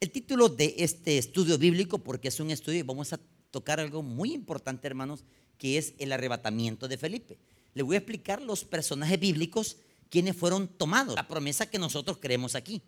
[0.00, 4.02] El título de este estudio bíblico, porque es un estudio, y vamos a tocar algo
[4.02, 5.24] muy importante, hermanos,
[5.58, 7.38] que es el arrebatamiento de Felipe.
[7.74, 9.76] Le voy a explicar los personajes bíblicos
[10.08, 12.80] quienes fueron tomados, la promesa que nosotros creemos aquí.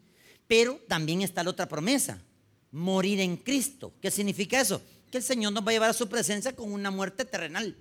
[0.47, 2.23] Pero también está la otra promesa,
[2.71, 3.93] morir en Cristo.
[4.01, 4.81] ¿Qué significa eso?
[5.11, 7.77] Que el Señor nos va a llevar a su presencia con una muerte terrenal.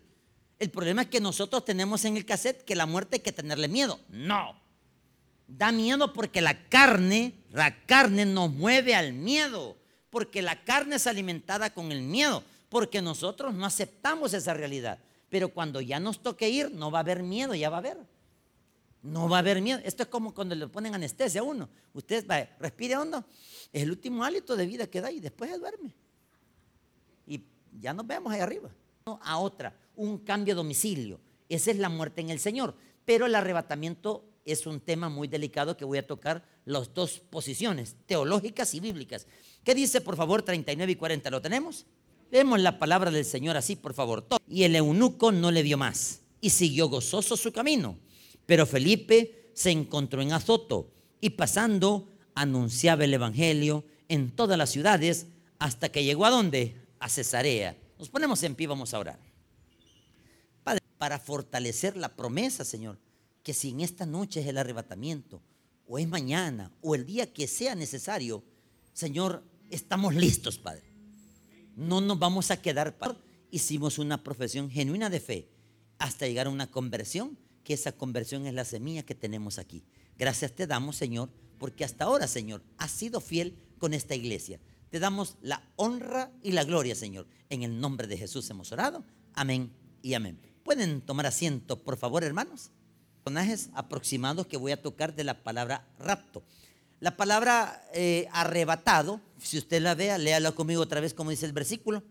[0.60, 3.70] El problema es que nosotros tenemos en el cassette que la muerte hay que tenerle
[3.70, 3.98] miedo.
[4.10, 4.60] No.
[5.48, 9.78] Da miedo porque la carne, la carne nos mueve al miedo.
[10.10, 12.44] Porque la carne es alimentada con el miedo.
[12.70, 15.00] Porque nosotros no aceptamos esa realidad.
[15.30, 17.98] Pero cuando ya nos toque ir, no va a haber miedo, ya va a haber.
[19.02, 19.80] No va a haber miedo.
[19.84, 21.70] Esto es como cuando le ponen anestesia a uno.
[21.94, 23.24] Usted va, respire hondo.
[23.72, 25.94] Es el último hálito de vida que da y después se duerme.
[27.26, 27.42] Y
[27.80, 28.70] ya nos vemos ahí arriba.
[29.06, 31.20] A otra, un cambio de domicilio.
[31.50, 32.76] Esa es la muerte en el Señor.
[33.06, 37.96] Pero el arrebatamiento es un tema muy delicado que voy a tocar las dos posiciones,
[38.06, 39.28] teológicas y bíblicas.
[39.64, 41.30] ¿Qué dice, por favor, 39 y 40?
[41.30, 41.86] ¿Lo tenemos?
[42.32, 44.26] Vemos la palabra del Señor así, por favor.
[44.48, 47.98] Y el eunuco no le vio más y siguió gozoso su camino.
[48.46, 55.28] Pero Felipe se encontró en Azoto y pasando anunciaba el Evangelio en todas las ciudades
[55.60, 56.76] hasta que llegó a dónde?
[57.00, 57.78] A Cesarea.
[58.00, 59.20] Nos ponemos en pie, vamos a orar.
[60.64, 62.98] Padre, para fortalecer la promesa, Señor,
[63.44, 65.42] que si en esta noche es el arrebatamiento,
[65.88, 68.44] o es mañana, o el día que sea necesario,
[68.94, 70.84] Señor, estamos listos, Padre.
[71.76, 73.18] No nos vamos a quedar, Padre.
[73.50, 75.50] Hicimos una profesión genuina de fe
[75.98, 79.84] hasta llegar a una conversión, que esa conversión es la semilla que tenemos aquí.
[80.18, 84.60] Gracias te damos, Señor, porque hasta ahora, Señor, has sido fiel con esta iglesia.
[84.90, 87.28] Te damos la honra y la gloria, Señor.
[87.50, 89.04] En el nombre de Jesús hemos orado.
[89.34, 90.40] Amén y amén.
[90.64, 92.72] ¿Pueden tomar asiento, por favor, hermanos?
[93.24, 96.44] Personajes aproximados que voy a tocar de la palabra rapto.
[97.00, 101.54] La palabra eh, arrebatado, si usted la vea, léala conmigo otra vez como dice el
[101.54, 102.04] versículo.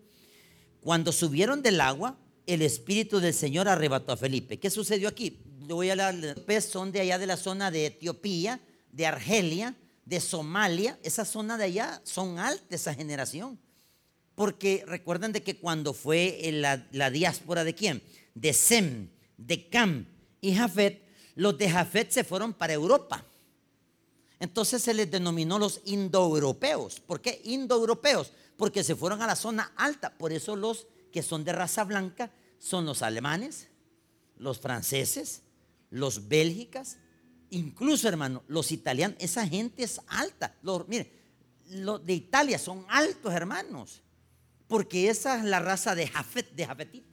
[0.81, 2.17] Cuando subieron del agua,
[2.47, 4.59] el Espíritu del Señor arrebató a Felipe.
[4.59, 5.39] ¿Qué sucedió aquí?
[5.67, 8.61] Le voy a hablar, son de allá de la zona de Etiopía,
[8.91, 10.99] de Argelia, de Somalia.
[11.03, 13.59] Esa zona de allá son altas, esa generación.
[14.35, 18.03] Porque recuerden de que cuando fue la, la diáspora de quién?
[18.35, 20.07] De Sem, de Cam,
[20.41, 21.03] y Jafet,
[21.35, 23.25] los de Jafet se fueron para Europa.
[24.39, 27.01] Entonces se les denominó los indoeuropeos.
[27.01, 28.33] ¿Por qué indoeuropeos?
[28.57, 30.17] Porque se fueron a la zona alta.
[30.17, 33.69] Por eso los que son de raza blanca son los alemanes,
[34.39, 35.43] los franceses,
[35.91, 36.97] los bélgicas,
[37.51, 39.17] incluso hermano, los italianos.
[39.21, 40.55] Esa gente es alta.
[40.63, 41.13] Los, mire,
[41.69, 44.03] los de Italia son altos hermanos.
[44.69, 47.10] Porque esa es la raza de Jafet, de Jafetitas.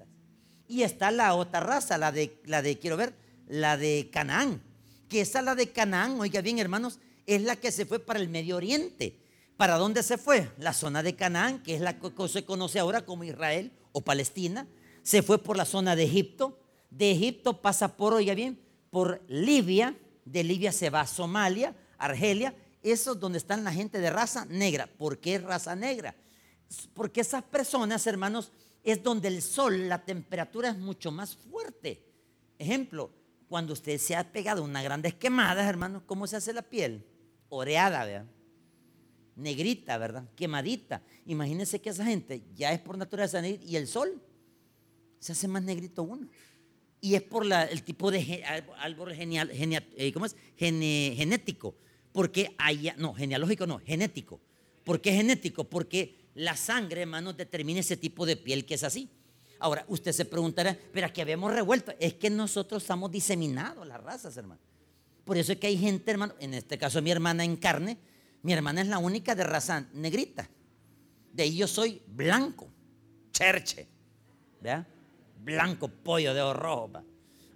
[0.67, 3.13] Y está la otra raza, la de, la de, quiero ver,
[3.47, 4.61] la de Canaán.
[5.07, 8.29] Que esa la de Canaán, oiga bien hermanos, es la que se fue para el
[8.29, 9.17] Medio Oriente.
[9.57, 10.51] ¿Para dónde se fue?
[10.59, 14.67] La zona de Canaán, que es la que se conoce ahora como Israel o Palestina.
[15.01, 16.59] Se fue por la zona de Egipto.
[16.91, 18.59] De Egipto pasa por, oiga bien,
[18.91, 19.95] por Libia.
[20.25, 22.53] De Libia se va a Somalia, Argelia.
[22.83, 24.87] Eso es donde están la gente de raza negra.
[24.87, 26.15] ¿Por qué raza negra?
[26.93, 28.51] Porque esas personas, hermanos,
[28.83, 32.03] es donde el sol, la temperatura es mucho más fuerte.
[32.57, 33.11] Ejemplo,
[33.47, 37.05] cuando usted se ha pegado una grandes quemadas, hermano, ¿cómo se hace la piel?
[37.49, 38.25] Oreada, ¿verdad?
[39.35, 40.29] Negrita, ¿verdad?
[40.35, 41.01] Quemadita.
[41.25, 44.21] Imagínense que esa gente ya es por naturaleza y el sol
[45.19, 46.27] se hace más negrito uno.
[46.99, 48.43] Y es por el tipo de
[48.79, 50.35] árbol genial, eh, ¿cómo es?
[50.57, 51.75] genético.
[52.11, 54.41] Porque hay, no, genealógico no, genético.
[54.83, 55.65] ¿Por qué genético?
[55.65, 59.09] Porque la sangre, hermanos, determina ese tipo de piel que es así.
[59.59, 61.93] Ahora, usted se preguntará, pero aquí habíamos revuelto.
[61.99, 64.61] Es que nosotros estamos diseminados las razas, hermano.
[65.25, 67.97] Por eso es que hay gente, hermano, en este caso mi hermana en carne,
[68.43, 70.47] mi hermana es la única de raza negrita.
[71.33, 72.67] De ahí yo soy blanco,
[73.31, 73.87] cherche,
[74.61, 74.87] ¿verdad?
[75.43, 77.03] Blanco, pollo de rojo.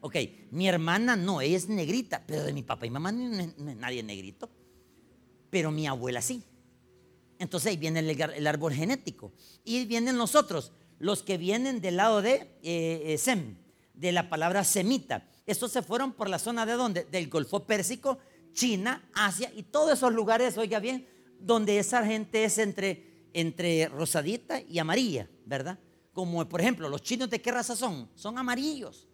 [0.01, 0.15] Ok,
[0.49, 4.01] mi hermana no, ella es negrita, pero de mi papá y mamá no es nadie
[4.01, 4.49] negrito.
[5.51, 6.43] Pero mi abuela sí.
[7.41, 9.33] Entonces ahí viene el, árbol genético.
[9.63, 13.57] Y vienen los otros, los que vienen del lado de eh, eh, Sem,
[13.95, 15.27] de la palabra semita.
[15.47, 17.05] Estos se fueron por la zona de dónde?
[17.05, 18.19] Del Golfo Pérsico,
[18.53, 21.07] China, Asia y todos esos lugares, oiga bien,
[21.39, 25.79] donde esa gente es entre, entre rosadita y amarilla, ¿verdad?
[26.13, 28.07] Como por ejemplo, los chinos de qué raza son?
[28.13, 29.07] Son amarillos.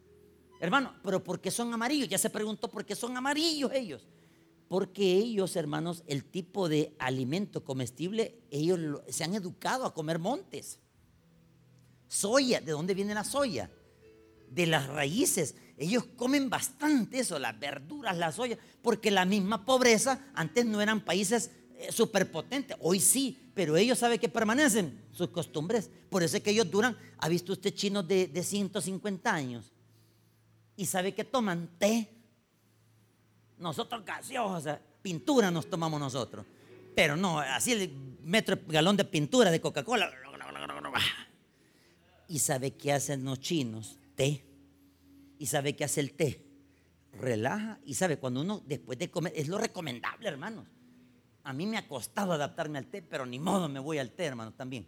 [0.60, 2.10] Hermano, pero ¿por qué son amarillos?
[2.10, 4.06] Ya se preguntó por qué son amarillos ellos.
[4.68, 10.78] Porque ellos, hermanos, el tipo de alimento comestible, ellos se han educado a comer montes.
[12.06, 13.70] Soya, ¿de dónde viene la soya?
[14.50, 15.54] De las raíces.
[15.78, 21.02] Ellos comen bastante eso, las verduras, la soya, porque la misma pobreza, antes no eran
[21.02, 22.76] países eh, superpotentes.
[22.80, 25.90] Hoy sí, pero ellos saben que permanecen sus costumbres.
[26.10, 26.96] Por eso es que ellos duran.
[27.18, 29.72] ¿Ha visto usted chinos de, de 150 años?
[30.76, 32.17] Y sabe que toman té.
[33.58, 36.46] Nosotros gaseosa, pintura nos tomamos nosotros.
[36.94, 40.10] Pero no, así el metro galón de pintura de Coca-Cola.
[42.28, 43.98] ¿Y sabe qué hacen los chinos?
[44.14, 44.44] Té.
[45.38, 46.44] ¿Y sabe qué hace el té?
[47.12, 47.78] Relaja.
[47.84, 50.66] Y sabe, cuando uno después de comer, es lo recomendable, hermanos.
[51.44, 54.24] A mí me ha costado adaptarme al té, pero ni modo me voy al té,
[54.24, 54.86] hermanos, también.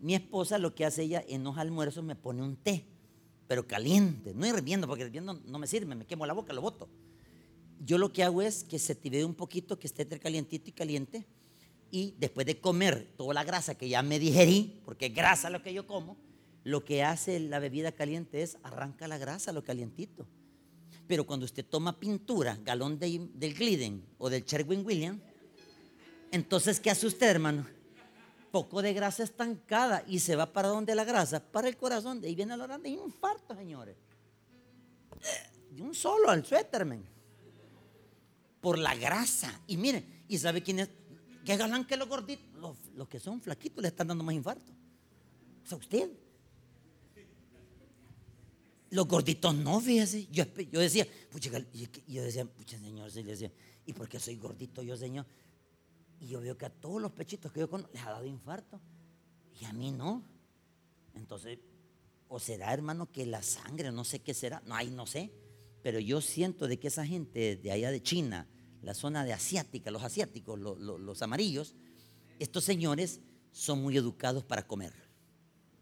[0.00, 2.86] Mi esposa lo que hace ella en los almuerzos me pone un té,
[3.46, 6.88] pero caliente, no hirviendo, porque hirviendo no me sirve, me quemo la boca, lo boto.
[7.84, 10.72] Yo lo que hago es que se tibee un poquito, que esté entre calientito y
[10.72, 11.26] caliente,
[11.90, 15.62] y después de comer toda la grasa que ya me digerí, porque es grasa lo
[15.62, 16.16] que yo como,
[16.64, 20.26] lo que hace la bebida caliente es arranca la grasa, lo calientito.
[21.06, 25.22] Pero cuando usted toma pintura, galón del Gliden o del Sherwin Williams,
[26.30, 27.66] entonces, ¿qué hace usted, hermano?
[28.50, 32.20] Poco de grasa estancada y se va para donde la grasa, para el corazón.
[32.20, 33.96] De ahí viene la grande infarto, señores.
[35.70, 36.84] De un solo al suéter,
[38.60, 39.60] Por la grasa.
[39.66, 40.88] Y miren, ¿y sabe quién es?
[41.44, 42.46] ¿Qué galán que los gorditos?
[42.54, 44.72] Los, los que son flaquitos le están dando más infarto.
[45.64, 46.10] O sea, usted.
[48.90, 50.26] Los gorditos no, fíjese.
[50.30, 51.50] Yo, yo decía, pucha,
[52.06, 53.52] yo decía, pucha, señor, sí, decía,
[53.86, 55.26] ¿y por qué soy gordito yo, señor?
[56.20, 58.80] Y yo veo que a todos los pechitos que yo conozco les ha dado infarto.
[59.60, 60.22] Y a mí no.
[61.14, 61.58] Entonces,
[62.28, 65.30] o será, hermano, que la sangre, no sé qué será, no, ahí no sé.
[65.82, 68.46] Pero yo siento de que esa gente de allá de China,
[68.82, 71.74] la zona de asiática, los asiáticos, los, los amarillos,
[72.38, 73.20] estos señores
[73.52, 74.92] son muy educados para comer.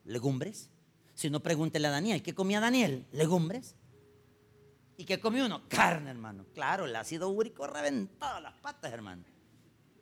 [0.04, 0.70] Legumbres,
[1.16, 3.06] si no, pregúntele a Daniel, ¿qué comía Daniel?
[3.10, 3.74] Legumbres.
[4.98, 5.62] ¿Y qué comió uno?
[5.66, 6.44] Carne, hermano.
[6.52, 9.24] Claro, el ácido úrico reventado las patas, hermano.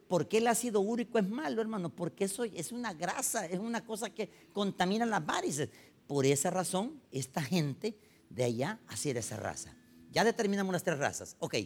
[0.09, 1.89] ¿Por qué el ácido úrico es malo, hermano?
[1.95, 5.71] Porque eso es una grasa, es una cosa que contamina las varices.
[6.09, 7.97] Por esa razón, esta gente
[8.29, 9.77] de allá hacía esa raza.
[10.15, 11.37] Ya determinamos las tres razas.
[11.41, 11.57] Ok,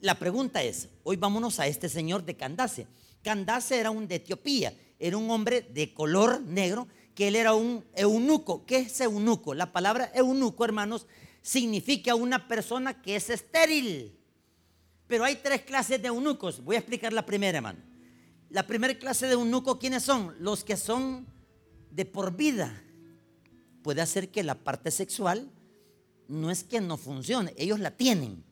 [0.00, 2.86] la pregunta es, hoy vámonos a este señor de Candace.
[3.24, 6.86] Candace era un de Etiopía, era un hombre de color negro
[7.16, 8.64] que él era un eunuco.
[8.64, 9.52] ¿Qué es eunuco?
[9.52, 11.08] La palabra eunuco, hermanos,
[11.42, 14.16] significa una persona que es estéril.
[15.08, 16.62] Pero hay tres clases de eunucos.
[16.62, 17.80] Voy a explicar la primera, hermano.
[18.50, 20.36] La primera clase de eunuco, ¿quiénes son?
[20.38, 21.26] Los que son
[21.90, 22.80] de por vida.
[23.82, 25.50] Puede hacer que la parte sexual
[26.28, 28.44] no es que no funcione, ellos la tienen,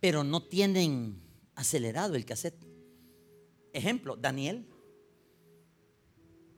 [0.00, 1.20] pero no tienen
[1.54, 2.66] acelerado el cassette.
[3.72, 4.66] Ejemplo, Daniel.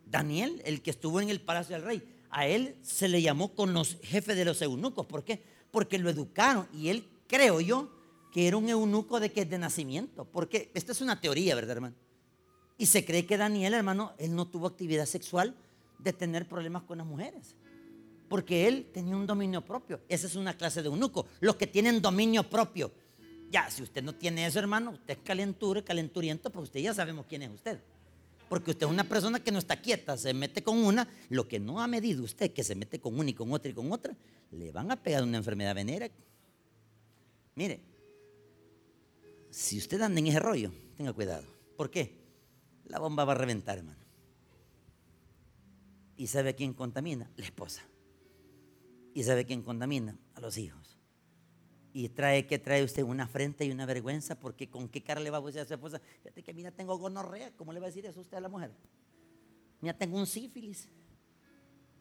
[0.07, 3.75] Daniel, el que estuvo en el palacio del rey, a él se le llamó con
[3.75, 5.07] los jefes de los eunucos.
[5.07, 5.43] ¿Por qué?
[5.71, 7.91] Porque lo educaron y él, creo yo,
[8.33, 10.25] que era un eunuco de que de nacimiento.
[10.25, 11.97] Porque esta es una teoría, ¿verdad, hermano?
[12.79, 15.55] Y se cree que Daniel, hermano, él no tuvo actividad sexual
[15.99, 17.55] de tener problemas con las mujeres.
[18.33, 20.01] Porque él tenía un dominio propio.
[20.09, 21.27] Esa es una clase de eunuco.
[21.41, 22.91] Los que tienen dominio propio.
[23.51, 27.27] Ya, si usted no tiene eso, hermano, usted es calentura, calenturiento, pues usted ya sabemos
[27.29, 27.79] quién es usted.
[28.49, 31.61] Porque usted es una persona que no está quieta, se mete con una, lo que
[31.61, 34.17] no ha medido usted, que se mete con una y con otra y con otra,
[34.51, 36.09] le van a pegar una enfermedad venera.
[37.55, 37.83] Mire,
[39.51, 41.45] si usted anda en ese rollo, tenga cuidado.
[41.77, 42.17] ¿Por qué?
[42.87, 44.01] La bomba va a reventar, hermano.
[46.17, 47.31] ¿Y sabe quién contamina?
[47.37, 47.83] La esposa.
[49.15, 50.17] ¿Y sabe quién contamina?
[50.35, 50.93] A los hijos
[51.95, 55.31] y trae que trae usted una frente y una vergüenza porque con qué cara le
[55.31, 57.91] va a decir a su esposa, fíjate que mira tengo gonorrea, ¿cómo le va a
[57.91, 58.73] decir eso usted a la mujer?
[59.81, 60.89] Mira tengo un sífilis.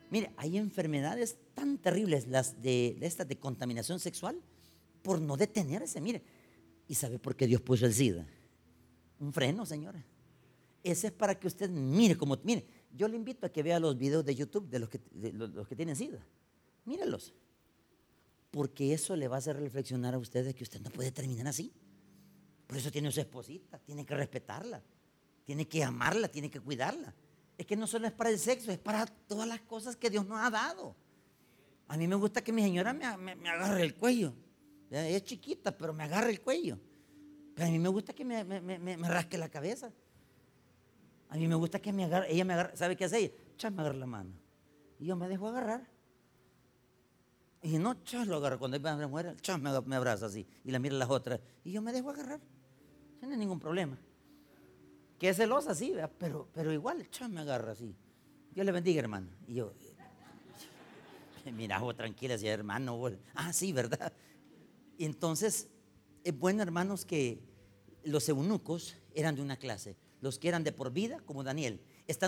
[0.09, 4.41] Mire, hay enfermedades tan terribles las de, estas de contaminación sexual
[5.01, 6.21] por no detenerse, mire.
[6.87, 8.25] ¿Y sabe por qué Dios puso el SIDA?
[9.19, 10.03] Un freno, señora.
[10.83, 13.97] Ese es para que usted mire como mire, yo le invito a que vea los
[13.97, 16.25] videos de YouTube de los que tienen SIDA.
[16.85, 17.33] Mírenlos
[18.51, 21.71] porque eso le va a hacer reflexionar a ustedes que usted no puede terminar así.
[22.67, 24.83] Por eso tiene su esposita, tiene que respetarla,
[25.45, 27.13] tiene que amarla, tiene que cuidarla.
[27.57, 30.25] Es que no solo es para el sexo, es para todas las cosas que Dios
[30.25, 30.95] nos ha dado.
[31.87, 34.33] A mí me gusta que mi señora me, me, agarre el cuello.
[34.89, 36.77] Es chiquita, pero me agarre el cuello.
[37.55, 39.91] Pero a mí me gusta que me, me, rasque la cabeza.
[41.29, 43.31] A mí me gusta que me agarre, ella me agarre, ¿sabe qué hace ella?
[43.57, 44.31] Chas, me agarra la mano.
[44.99, 45.90] Y yo me dejo agarrar.
[47.61, 48.57] Y no, chas, lo agarra.
[48.57, 50.47] Cuando hay mujer, chas, me, me abraza así.
[50.63, 51.39] Y la mira las otras.
[51.63, 52.39] Y yo me dejo agarrar.
[53.21, 53.97] No hay ningún problema.
[55.19, 57.95] Que es celosa, sí, pero, pero igual, chas, me agarra así.
[58.53, 59.27] Dios le bendiga, hermano.
[59.47, 59.73] Y yo,
[61.53, 62.99] mira, vos tranquila, si hermano.
[63.35, 64.11] Ah, sí, ¿verdad?
[64.97, 65.69] Y entonces,
[66.23, 67.43] es bueno, hermanos, que
[68.03, 69.95] los eunucos eran de una clase.
[70.21, 71.81] los que eran de por vida, como Daniel.
[72.07, 72.27] Está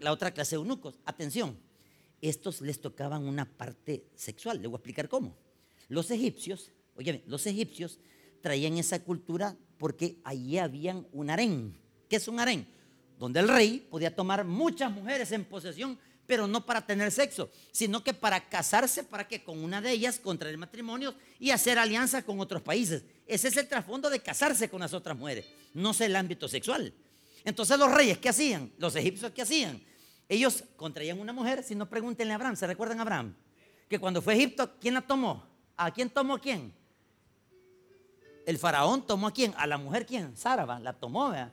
[0.00, 0.98] la otra clase de eunucos.
[1.04, 1.58] Atención,
[2.20, 4.60] estos les tocaban una parte sexual.
[4.60, 5.36] Le voy a explicar cómo.
[5.88, 7.98] Los egipcios, oye, los egipcios
[8.40, 11.76] traían esa cultura porque allí habían un harén.
[12.08, 12.66] ¿Qué es un harén?
[13.18, 18.04] Donde el rey podía tomar muchas mujeres en posesión, pero no para tener sexo, sino
[18.04, 22.38] que para casarse, para que con una de ellas contraer matrimonio y hacer alianza con
[22.38, 23.02] otros países.
[23.26, 26.94] Ese es el trasfondo de casarse con las otras mujeres, no es el ámbito sexual.
[27.44, 28.70] Entonces los reyes, ¿qué hacían?
[28.78, 29.82] Los egipcios, ¿qué hacían?
[30.30, 33.34] Ellos contraían una mujer, si no pregúntenle a Abraham, ¿se recuerdan a Abraham?
[33.88, 35.42] Que cuando fue a Egipto, ¿quién la tomó?
[35.76, 36.72] ¿A quién tomó quién?
[38.46, 39.52] El faraón tomó a quién?
[39.56, 40.36] A la mujer quién?
[40.36, 41.52] Sara, la tomó, ¿verdad?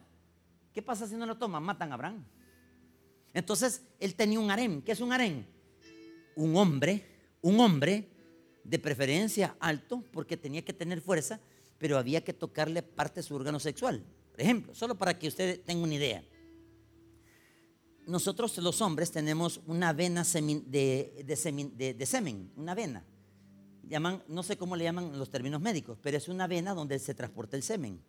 [0.75, 1.63] ¿Qué pasa si no la toman?
[1.63, 2.23] Matan a Abraham.
[3.33, 4.83] Entonces, él tenía un harem.
[4.83, 5.43] ¿Qué es un harem?
[6.35, 7.03] Un hombre,
[7.41, 8.07] un hombre
[8.63, 11.39] de preferencia alto, porque tenía que tener fuerza,
[11.79, 14.03] pero había que tocarle parte de su órgano sexual.
[14.29, 16.23] Por ejemplo, solo para que usted tenga una idea
[18.07, 23.03] nosotros los hombres tenemos una vena de, semen, una vena.
[24.27, 27.57] No sé cómo le llaman los términos médicos, pero es una vena donde se transporta
[27.57, 28.01] el semen.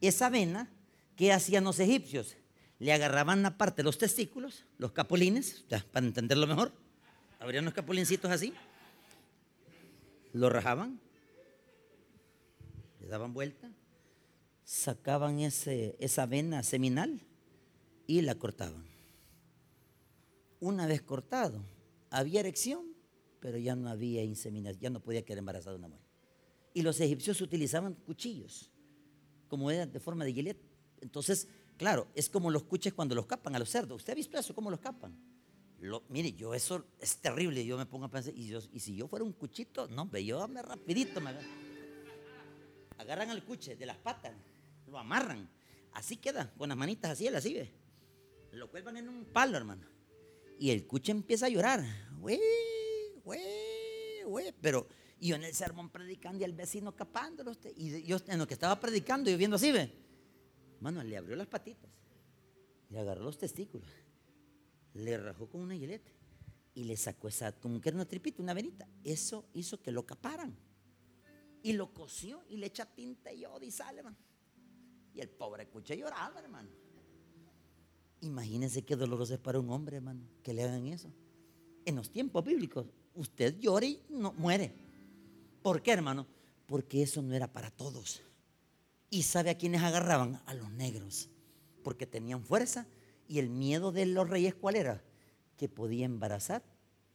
[0.00, 0.68] Esa vena,
[1.16, 2.36] ¿qué hacían los egipcios?
[2.80, 6.72] Le agarraban la parte de los testículos, los capulines, para entenderlo mejor,
[7.38, 8.52] habrían unos capulincitos así,
[10.32, 10.98] lo rajaban,
[13.00, 13.70] le daban vuelta,
[14.64, 17.20] sacaban ese, esa vena seminal
[18.08, 18.93] y la cortaban
[20.64, 21.62] una vez cortado,
[22.10, 22.94] había erección,
[23.40, 26.06] pero ya no había inseminación, ya no podía quedar embarazada una mujer.
[26.72, 28.70] Y los egipcios utilizaban cuchillos,
[29.48, 30.58] como era de forma de gilet.
[31.00, 33.96] Entonces, claro, es como los cuches cuando los capan a los cerdos.
[33.96, 35.14] ¿Usted ha visto eso, cómo los capan?
[36.08, 39.22] mire, yo eso es terrible, yo me pongo a pensar, y, y si yo fuera
[39.22, 41.34] un cuchito, no, ve, yo me rapidito me
[42.96, 44.32] agarran al cuche de las patas,
[44.86, 45.46] lo amarran,
[45.92, 47.70] así queda, con las manitas así, él así ve.
[48.52, 49.93] Lo cuelgan en un palo, hermano.
[50.58, 51.84] Y el cuche empieza a llorar.
[54.60, 54.86] Pero
[55.20, 57.52] yo en el sermón predicando y el vecino capándolo.
[57.76, 59.90] Y yo en lo que estaba predicando, yo viendo así, ve.
[60.80, 61.90] Mano, le abrió las patitas.
[62.90, 63.88] Le agarró los testículos.
[64.94, 66.12] Le rajó con una gilete.
[66.74, 68.88] Y le sacó esa, como que era una tripita, una venita.
[69.02, 70.56] Eso hizo que lo caparan.
[71.62, 74.16] Y lo cosió y le echa tinta y yodo y sale, hermano.
[75.14, 76.68] Y el pobre cuche lloraba, hermano.
[78.24, 81.12] Imagínense qué doloroso es para un hombre, hermano, que le hagan eso.
[81.84, 84.72] En los tiempos bíblicos, usted llora y no muere.
[85.60, 86.26] ¿Por qué, hermano?
[86.64, 88.22] Porque eso no era para todos.
[89.10, 90.40] ¿Y sabe a quiénes agarraban?
[90.46, 91.28] A los negros.
[91.82, 92.86] Porque tenían fuerza
[93.28, 95.04] y el miedo de los reyes, ¿cuál era?
[95.58, 96.62] Que podía embarazar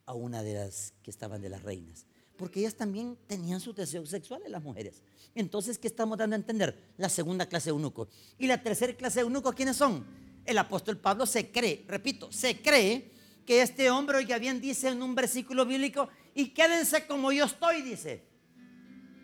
[0.06, 2.06] a una de las que estaban de las reinas.
[2.38, 5.02] Porque ellas también tenían sus deseos sexuales, las mujeres.
[5.34, 6.94] Entonces, ¿qué estamos dando a entender?
[6.98, 8.08] La segunda clase de eunuco.
[8.38, 10.29] ¿Y la tercera clase de eunuco quiénes son?
[10.46, 13.12] El apóstol Pablo se cree, repito, se cree
[13.46, 17.82] que este hombre, oiga bien, dice en un versículo bíblico, y quédense como yo estoy,
[17.82, 18.24] dice.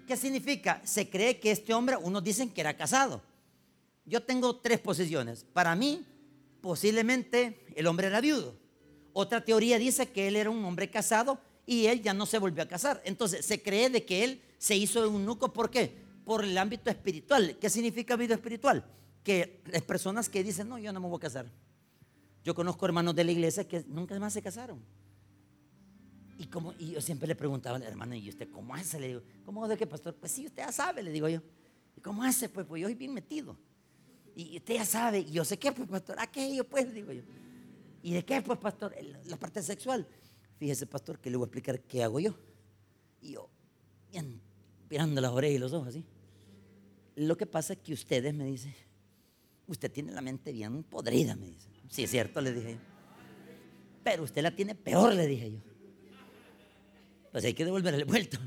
[0.07, 0.81] ¿Qué significa?
[0.83, 3.21] Se cree que este hombre, unos dicen que era casado.
[4.05, 5.43] Yo tengo tres posiciones.
[5.43, 6.05] Para mí,
[6.61, 8.55] posiblemente el hombre era viudo.
[9.13, 12.63] Otra teoría dice que él era un hombre casado y él ya no se volvió
[12.63, 13.01] a casar.
[13.05, 15.53] Entonces se cree de que él se hizo eunuco.
[15.53, 15.95] ¿Por qué?
[16.23, 17.57] Por el ámbito espiritual.
[17.59, 18.85] ¿Qué significa vida espiritual?
[19.25, 21.51] Que las personas que dicen, no, yo no me voy a casar.
[22.43, 24.79] Yo conozco hermanos de la iglesia que nunca más se casaron.
[26.37, 28.99] Y, como, y yo siempre le preguntaba, hermano, ¿y usted cómo hace?
[28.99, 30.15] Le digo, ¿cómo de qué, pastor?
[30.15, 31.41] Pues sí, usted ya sabe, le digo yo.
[31.97, 32.47] ¿Y cómo hace?
[32.47, 33.57] Pues, pues yo soy bien metido.
[34.35, 37.23] Y usted ya sabe, y yo sé qué, pues, pastor, aquello, pues, digo yo.
[38.03, 38.95] ¿Y de qué, pues, pastor?
[39.25, 40.07] La parte sexual.
[40.59, 42.35] Fíjese, pastor, que le voy a explicar qué hago yo.
[43.21, 43.49] Y yo,
[44.87, 46.05] mirando las orejas y los ojos así.
[47.15, 48.75] Lo que pasa es que ustedes me dicen,
[49.67, 51.69] Usted tiene la mente bien podrida, me dice.
[51.89, 52.79] Sí, es cierto, le dije yo.
[54.03, 55.59] Pero usted la tiene peor, le dije yo.
[57.31, 58.37] Pues hay que devolverle el vuelto.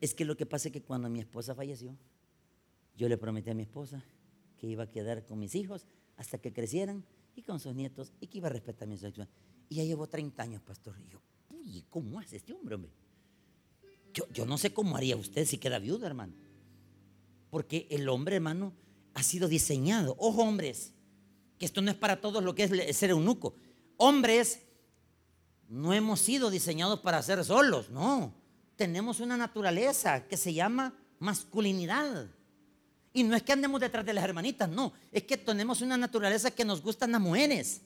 [0.00, 1.96] Es que lo que pasa es que cuando mi esposa falleció,
[2.96, 4.02] yo le prometí a mi esposa
[4.56, 7.04] que iba a quedar con mis hijos hasta que crecieran
[7.34, 9.28] y con sus nietos y que iba a respetar mi sexualidad.
[9.68, 10.94] Y ya llevo 30 años, pastor.
[11.00, 12.92] Y yo, uy, ¿cómo hace este hombre, hombre?
[14.14, 16.34] Yo, yo no sé cómo haría usted si queda viuda, hermano.
[17.50, 18.72] Porque el hombre, hermano,
[19.14, 20.16] ha sido diseñado.
[20.18, 20.92] Ojo, hombres,
[21.58, 23.54] que esto no es para todos lo que es ser eunuco.
[23.96, 24.60] Hombres,
[25.68, 28.34] no hemos sido diseñados para ser solos, no.
[28.76, 32.26] Tenemos una naturaleza que se llama masculinidad.
[33.12, 34.92] Y no es que andemos detrás de las hermanitas, no.
[35.10, 37.82] Es que tenemos una naturaleza que nos gustan las mujeres.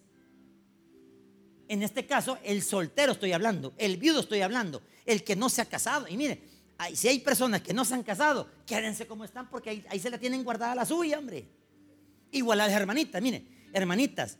[1.68, 5.60] En este caso, el soltero estoy hablando, el viudo estoy hablando, el que no se
[5.60, 6.06] ha casado.
[6.08, 6.40] Y mire,
[6.94, 10.18] si hay personas que no se han casado, quédense como están porque ahí, se la
[10.18, 11.48] tienen guardada la suya, hombre.
[12.30, 14.38] Igual a las hermanitas, mire, hermanitas,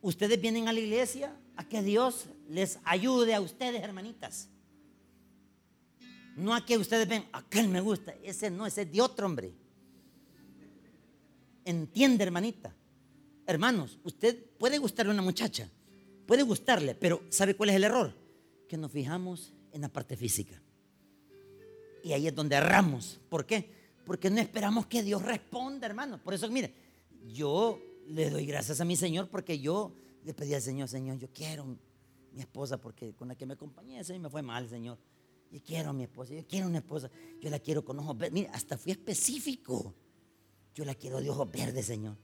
[0.00, 4.48] ustedes vienen a la iglesia a que Dios les ayude a ustedes, hermanitas.
[6.36, 9.52] No a que ustedes ven, aquel me gusta, ese no, ese es de otro hombre.
[11.64, 12.72] Entiende, hermanita.
[13.46, 15.68] Hermanos, usted puede gustarle a una muchacha,
[16.26, 18.14] puede gustarle, pero ¿sabe cuál es el error?
[18.68, 20.62] Que nos fijamos en la parte física.
[22.08, 23.20] Y ahí es donde erramos.
[23.28, 23.70] ¿Por qué?
[24.06, 26.16] Porque no esperamos que Dios responda, hermano.
[26.16, 26.72] Por eso, mire,
[27.26, 29.92] yo le doy gracias a mi Señor porque yo
[30.24, 31.66] le pedí al Señor, Señor, yo quiero
[32.32, 34.96] mi esposa porque con la que me acompañé, ese me fue mal, Señor.
[35.52, 37.10] Yo quiero a mi esposa, yo quiero una esposa,
[37.42, 38.32] yo la quiero con ojos verdes.
[38.32, 39.94] Mire, hasta fui específico.
[40.74, 42.16] Yo la quiero de ojos verdes, Señor.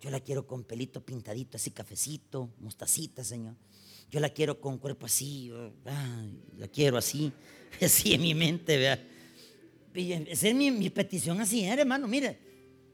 [0.00, 3.54] Yo la quiero con pelito pintadito, así cafecito, mostacita, Señor.
[4.10, 5.52] Yo la quiero con cuerpo así,
[6.56, 7.32] la quiero así,
[7.80, 9.11] así en mi mente, vea.
[9.94, 12.52] Esa es mi, petición así, ¿eh, hermano, mire.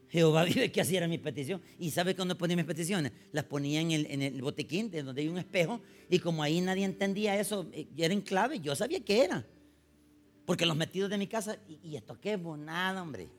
[0.09, 1.61] Jehová vive que así era mi petición.
[1.77, 3.11] ¿Y sabe cuándo ponía mis peticiones?
[3.31, 6.59] Las ponía en el, en el botequín, de donde hay un espejo, y como ahí
[6.61, 9.45] nadie entendía eso, eh, era en clave, yo sabía que era.
[10.45, 13.29] Porque los metidos de mi casa, y, esto qué nada, hombre.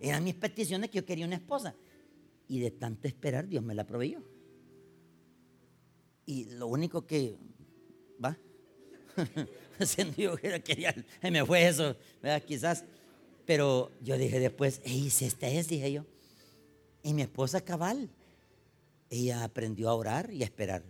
[0.00, 1.74] Eran mis peticiones que yo quería una esposa.
[2.48, 4.22] Y de tanto esperar, Dios me la proveyó.
[6.26, 7.36] Y lo único que,
[8.22, 8.36] ¿va?
[9.78, 10.94] que quería,
[11.30, 11.96] me fue eso.
[12.46, 12.84] Quizás.
[13.48, 16.04] Pero yo dije después, ey, si esta es, dije yo.
[17.02, 18.10] Y mi esposa cabal,
[19.08, 20.84] ella aprendió a orar y a esperar.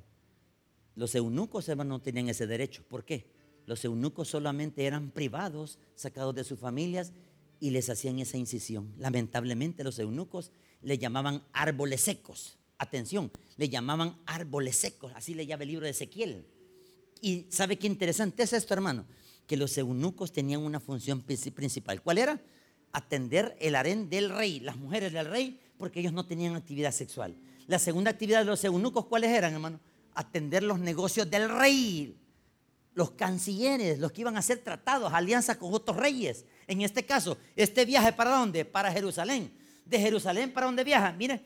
[0.97, 2.83] Los eunucos, hermano, no tenían ese derecho.
[2.89, 3.27] ¿Por qué?
[3.67, 7.13] Los eunucos solamente eran privados, sacados de sus familias
[7.61, 8.93] y les hacían esa incisión.
[8.99, 10.51] Lamentablemente los eunucos
[10.83, 15.91] le llamaban árboles secos atención, le llamaban árboles secos, así le llama el libro de
[15.91, 16.47] Ezequiel.
[17.21, 19.05] Y sabe qué interesante es esto, hermano,
[19.49, 22.03] que los eunucos tenían una función principal.
[22.03, 22.41] ¿Cuál era?
[22.93, 27.35] Atender el harén del rey, las mujeres del rey, porque ellos no tenían actividad sexual.
[27.67, 29.81] La segunda actividad de los eunucos, ¿cuáles eran, hermano?
[30.15, 32.15] Atender los negocios del rey,
[32.95, 36.45] los cancilleres, los que iban a hacer tratados, alianzas con otros reyes.
[36.67, 38.67] En este caso, este viaje para dónde?
[38.67, 39.51] Para Jerusalén.
[39.87, 41.11] De Jerusalén para dónde viaja?
[41.13, 41.41] Mire,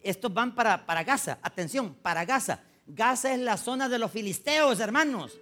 [0.00, 1.40] estos van para, para Gaza.
[1.42, 2.60] Atención, para Gaza.
[2.86, 5.38] Gaza es la zona de los filisteos, hermanos.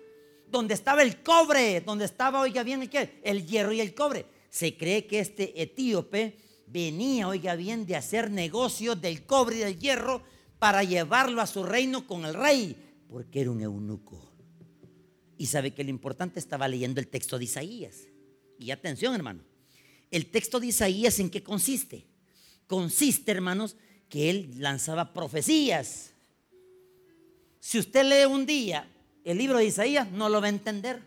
[0.49, 3.21] Donde estaba el cobre, donde estaba, oiga bien, ¿el, qué?
[3.25, 4.27] el hierro y el cobre.
[4.49, 9.79] Se cree que este etíope venía, oiga bien, de hacer negocios del cobre y del
[9.79, 10.23] hierro
[10.59, 12.77] para llevarlo a su reino con el rey,
[13.09, 14.33] porque era un eunuco.
[15.39, 18.07] Y sabe que lo importante estaba leyendo el texto de Isaías.
[18.59, 19.43] Y atención, hermano.
[20.11, 22.07] El texto de Isaías, ¿en qué consiste?
[22.67, 23.77] Consiste, hermanos,
[24.09, 26.13] que él lanzaba profecías.
[27.61, 28.89] Si usted lee un día
[29.31, 31.03] el libro de Isaías, no lo va a entender.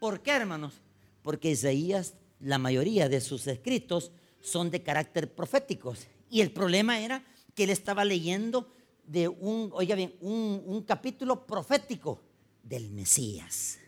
[0.00, 0.74] ¿Por qué, hermanos?
[1.22, 6.06] Porque Isaías, la mayoría de sus escritos son de carácter proféticos.
[6.30, 8.72] Y el problema era que él estaba leyendo
[9.06, 12.22] de un, oiga bien, un, un capítulo profético
[12.62, 13.78] del Mesías.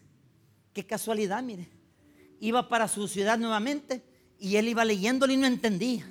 [0.72, 1.68] Qué casualidad, mire.
[2.40, 4.02] Iba para su ciudad nuevamente
[4.38, 6.06] y él iba leyéndolo y no entendía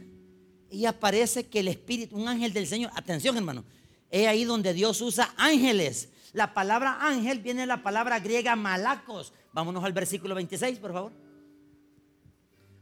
[0.72, 3.64] y aparece que el Espíritu, un ángel del Señor, atención hermano,
[4.12, 6.10] es ahí donde Dios usa ángeles.
[6.34, 9.34] La palabra ángel viene de la palabra griega malacos.
[9.54, 11.12] Vámonos al versículo 26, por favor.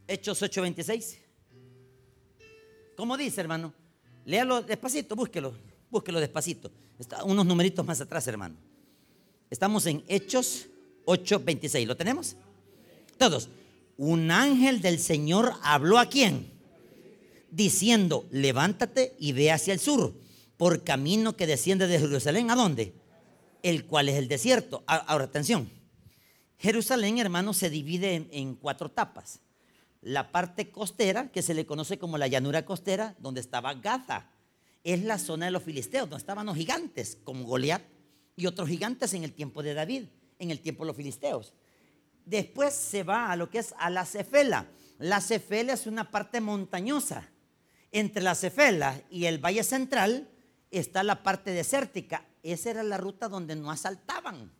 [0.08, 1.20] Hechos 8:26.
[2.96, 3.74] ¿Cómo dice, hermano?
[4.26, 5.54] Léalo despacito, búsquelo,
[5.90, 6.72] búsquelo despacito.
[7.00, 8.56] Está unos numeritos más atrás, hermano.
[9.50, 10.68] Estamos en Hechos
[11.06, 11.86] 8:26.
[11.86, 12.36] ¿Lo tenemos?
[13.18, 13.50] Todos.
[13.98, 16.58] Un ángel del Señor habló a quién?
[17.52, 20.14] diciendo, levántate y ve hacia el sur,
[20.58, 22.52] por camino que desciende de Jerusalén.
[22.52, 22.94] ¿A dónde?
[23.64, 24.84] El cual es el desierto.
[24.88, 25.70] Ahora, atención.
[26.58, 29.40] Jerusalén, hermano, se divide en, cuatro etapas.
[30.02, 34.30] La parte costera, que se le conoce como la llanura costera, donde estaba Gaza.
[34.84, 37.84] Es la zona de los filisteos, donde estaban los gigantes, como Goliat
[38.36, 40.06] y otros gigantes en el tiempo de David,
[40.40, 41.54] en el tiempo de los filisteos.
[42.26, 44.68] Después se va a lo que es a la Cefela.
[45.00, 47.30] La Cefela es una parte montañosa
[47.92, 50.30] entre la Cefela y el Valle Central
[50.72, 52.26] está la parte desértica.
[52.44, 54.52] Esa era la ruta donde no asaltaban.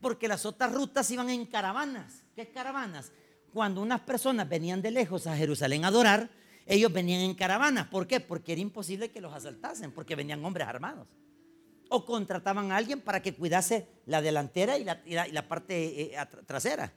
[0.00, 2.24] Porque las otras rutas iban en caravanas.
[2.34, 3.12] ¿Qué caravanas?
[3.52, 6.30] Cuando unas personas venían de lejos a Jerusalén a adorar,
[6.66, 7.88] ellos venían en caravanas.
[7.88, 8.20] ¿Por qué?
[8.20, 11.08] Porque era imposible que los asaltasen, porque venían hombres armados.
[11.88, 16.16] O contrataban a alguien para que cuidase la delantera y la, parte eh,
[16.46, 16.92] trasera.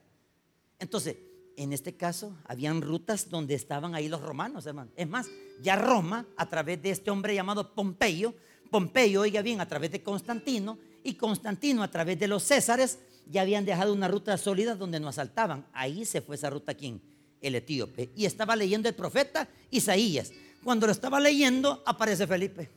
[0.77, 1.17] Entonces,
[1.57, 4.91] en este caso, habían rutas donde estaban ahí los romanos, hermano.
[4.95, 5.27] Es más,
[5.61, 8.35] ya Roma, a través de este hombre llamado Pompeyo,
[8.73, 12.97] Pompeyo, oiga bien, a través de Constantino, y Constantino, a través de los Césares,
[13.29, 15.67] ya habían dejado una ruta sólida donde no asaltaban.
[15.73, 16.99] Ahí se fue esa ruta, ¿quién?
[17.39, 18.09] El etíope.
[18.15, 20.33] Y estaba leyendo el profeta Isaías.
[20.63, 22.71] Cuando lo estaba leyendo, aparece Felipe.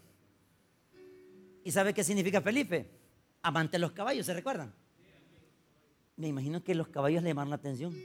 [1.65, 2.91] ¿Y sabe qué significa Felipe?
[3.41, 4.75] Amante de los caballos, ¿se recuerdan?
[6.17, 7.97] Me imagino que los caballos le llamaron la atención,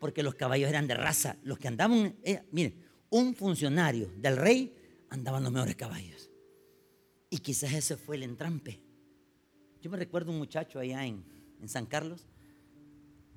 [0.00, 1.36] porque los caballos eran de raza.
[1.42, 4.74] Los que andaban, eh, miren, un funcionario del rey
[5.10, 6.29] andaba en los mejores caballos.
[7.30, 8.80] Y quizás ese fue el entrampe.
[9.80, 11.24] Yo me recuerdo un muchacho allá en,
[11.66, 12.26] San Carlos.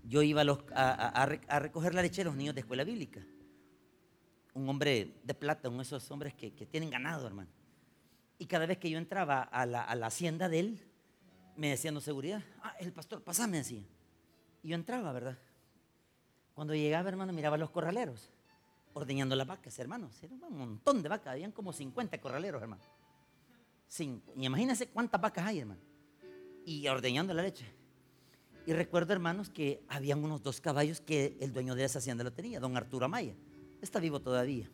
[0.04, 3.22] Yo iba a, recoger la leche de los niños de escuela bíblica.
[4.54, 7.50] Un hombre de plata, uno de esos hombres que tienen ganado, hermano.
[8.44, 10.80] Y cada vez que yo entraba a la, hacienda de él,
[11.56, 13.84] me decían, no seguridad, ah, el pastor, pasame, decía.
[14.62, 15.38] Y yo entraba, ¿verdad?
[16.54, 18.32] Cuando llegaba, hermano, miraba a los corraleros,
[18.94, 20.22] ordeñando las vacas, hermanos.
[20.24, 22.84] Era un montón de vacas, habían como 50 corraleros, hermano.
[24.00, 25.82] Y imagínense cuántas vacas hay, hermano.
[26.66, 27.66] Y ordeñando la leche.
[28.66, 32.32] Y recuerdo, hermanos, que habían unos dos caballos que el dueño de esa hacienda lo
[32.32, 33.36] tenía, don Arturo Amaya.
[33.82, 34.72] Está vivo todavía.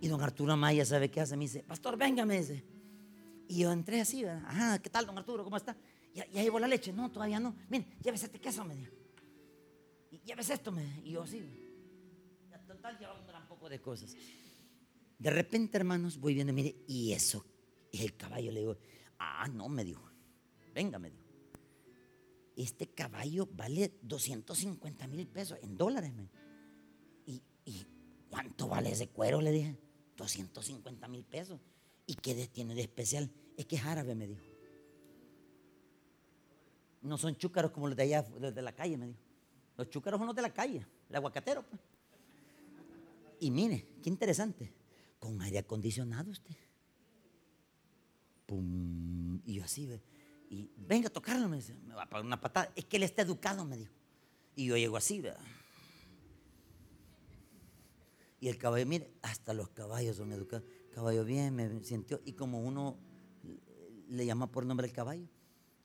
[0.00, 1.36] Y don Arturo Amaya, ¿sabe qué hace?
[1.36, 2.64] Me dice, pastor, venga, me dice.
[3.48, 4.42] Y yo entré así, ¿verdad?
[4.46, 5.44] Ajá, ¿qué tal, don Arturo?
[5.44, 5.76] ¿Cómo está?
[6.12, 6.92] Ya, ya llevo la leche.
[6.92, 7.54] No, todavía no.
[7.68, 8.92] Mire, llévese este queso, me dijo.
[10.10, 11.00] Y llévese esto, me dijo.
[11.04, 11.40] Y yo sí.
[12.66, 14.16] Total, llevaba un gran poco de cosas.
[15.18, 17.44] De repente, hermanos, voy viendo, mire, y eso
[17.92, 18.50] es el caballo.
[18.50, 18.76] Le digo,
[19.18, 20.02] ah, no, me dijo.
[20.74, 21.22] Venga, me dijo.
[22.56, 26.28] Este caballo vale 250 mil pesos en dólares, me.
[27.26, 27.86] Y, y
[28.28, 29.40] ¿cuánto vale ese cuero?
[29.40, 29.78] Le dije.
[30.16, 31.60] 250 mil pesos.
[32.06, 33.30] ¿Y qué tiene de especial?
[33.56, 34.42] Es que es árabe, me dijo.
[37.02, 39.20] No son chúcaros como los de allá, de la calle, me dijo.
[39.76, 41.64] Los chúcaros son los de la calle, el aguacatero.
[41.64, 41.80] Pues.
[43.40, 44.72] Y mire, qué interesante.
[45.18, 46.54] Con aire acondicionado usted.
[49.44, 49.88] Y yo así,
[50.50, 52.70] y venga a tocarlo, me dice, me va a pagar una patada.
[52.76, 53.94] Es que él está educado, me dijo.
[54.54, 55.40] Y yo llego así, ¿verdad?
[58.38, 60.68] Y el caballo, mire, hasta los caballos son educados.
[60.92, 62.20] caballo bien, me sintió.
[62.24, 62.98] Y como uno
[64.08, 65.26] le llama por nombre al caballo,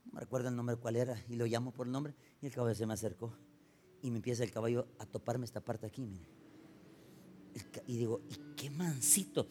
[0.06, 2.76] no me recuerdo el nombre cuál era, y lo llamo por nombre, y el caballo
[2.76, 3.34] se me acercó.
[4.02, 6.28] Y me empieza el caballo a toparme esta parte aquí, mire.
[7.88, 9.48] Y digo, ¿y qué mansito?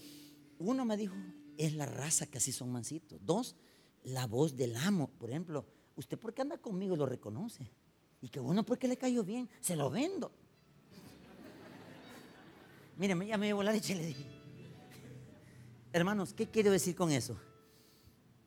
[0.58, 1.14] Uno me dijo,
[1.58, 3.18] es la raza que así son mansitos.
[3.24, 3.56] Dos,
[4.04, 5.10] la voz del amo.
[5.18, 5.66] Por ejemplo,
[5.96, 7.70] usted porque anda conmigo lo reconoce.
[8.20, 10.32] Y que uno porque le cayó bien, se lo vendo.
[12.96, 14.24] Mire, ya me llevo la leche, le dije.
[15.92, 17.36] Hermanos, ¿qué quiero decir con eso?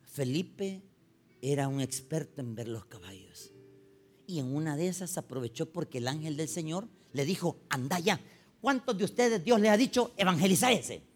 [0.03, 0.81] Felipe
[1.41, 3.51] era un experto en ver los caballos.
[4.27, 8.19] Y en una de esas aprovechó porque el ángel del Señor le dijo, anda ya.
[8.61, 11.08] ¿Cuántos de ustedes Dios le ha dicho evangeliza ese?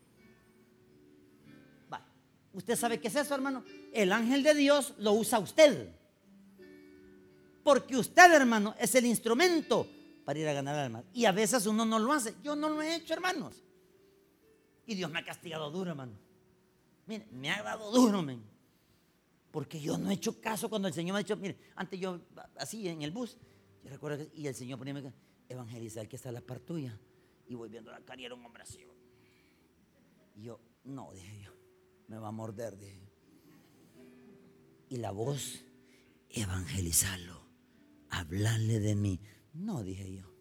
[2.53, 3.63] ¿Usted sabe qué es eso, hermano?
[3.91, 5.89] El ángel de Dios lo usa usted.
[7.63, 9.87] Porque usted, hermano, es el instrumento
[10.23, 11.03] para ir a ganar almas.
[11.13, 12.35] Y a veces uno no lo hace.
[12.43, 13.63] Yo no lo he hecho, hermanos.
[14.85, 16.13] Y Dios me ha castigado duro, hermano.
[17.07, 18.43] Mire, me ha dado duro, men.
[19.51, 22.19] Porque yo no he hecho caso cuando el Señor me ha dicho, mire, antes yo,
[22.57, 23.37] así en el bus,
[23.83, 25.13] yo recuerdo que, y el Señor ponía,
[25.47, 26.97] evangelizar que está la par tuya.
[27.47, 28.79] Y voy viendo la cara y era un hombre así.
[30.35, 31.52] Y yo, no, dije yo,
[32.13, 33.01] me va a morder, dije
[34.89, 35.65] Y la voz,
[36.29, 37.41] evangelizarlo,
[38.09, 39.19] hablarle de mí.
[39.53, 40.31] No, dije yo.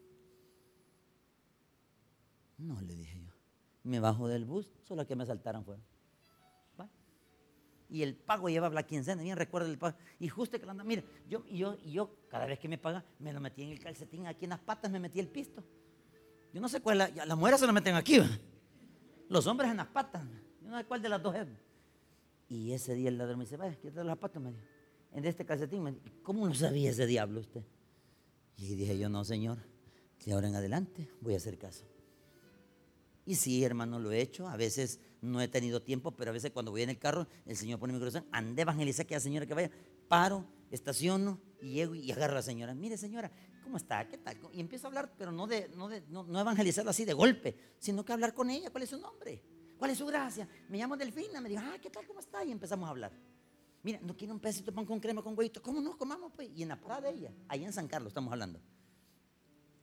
[2.59, 3.33] No, le dije yo.
[3.83, 5.81] Me bajo del bus, solo que me saltaron fuera.
[7.89, 9.97] Y el pago lleva la quincena, bien recuerdo el pago.
[10.19, 13.31] Y justo que lo anda, mire, yo, yo, yo cada vez que me paga, me
[13.31, 15.63] lo metí en el calcetín, aquí en las patas me metí el pisto.
[16.53, 18.19] Yo no sé cuál, la, las mujeres se lo meten aquí,
[19.29, 20.23] los hombres en las patas.
[20.73, 21.47] No sé cuál de las dos es.
[22.49, 24.63] Y ese día el ladrón me dice, vaya, quítate las patas, me dijo.
[25.11, 27.63] En este calcetín, me dijo, ¿cómo no sabía ese diablo usted?
[28.57, 29.59] Y dije yo, no, Señor,
[30.25, 31.85] de ahora en adelante voy a hacer caso.
[33.25, 34.47] Y sí, hermano, lo he hecho.
[34.47, 37.55] A veces no he tenido tiempo, pero a veces cuando voy en el carro, el
[37.55, 39.71] Señor pone mi corazón, ande evangeliza que la señora que vaya.
[40.07, 42.73] Paro, estaciono y llego y agarro a la señora.
[42.73, 43.31] Mire, señora,
[43.63, 44.07] ¿cómo está?
[44.07, 44.39] ¿Qué tal?
[44.51, 48.03] Y empiezo a hablar, pero no de, no de, no, evangelizarlo así de golpe, sino
[48.03, 48.71] que hablar con ella.
[48.71, 49.41] ¿Cuál es su nombre?
[49.77, 50.47] ¿Cuál es su gracia?
[50.69, 52.05] Me llamo Delfina, me dijo, ah, ¿qué tal?
[52.05, 52.43] ¿Cómo está?
[52.43, 53.11] Y empezamos a hablar.
[53.83, 55.61] Mira, no quiero un pedacito de pan con crema, con huevito.
[55.61, 55.97] ¿Cómo no?
[55.97, 56.49] Comamos, pues.
[56.55, 58.59] Y en la parada de ella, ahí en San Carlos estamos hablando.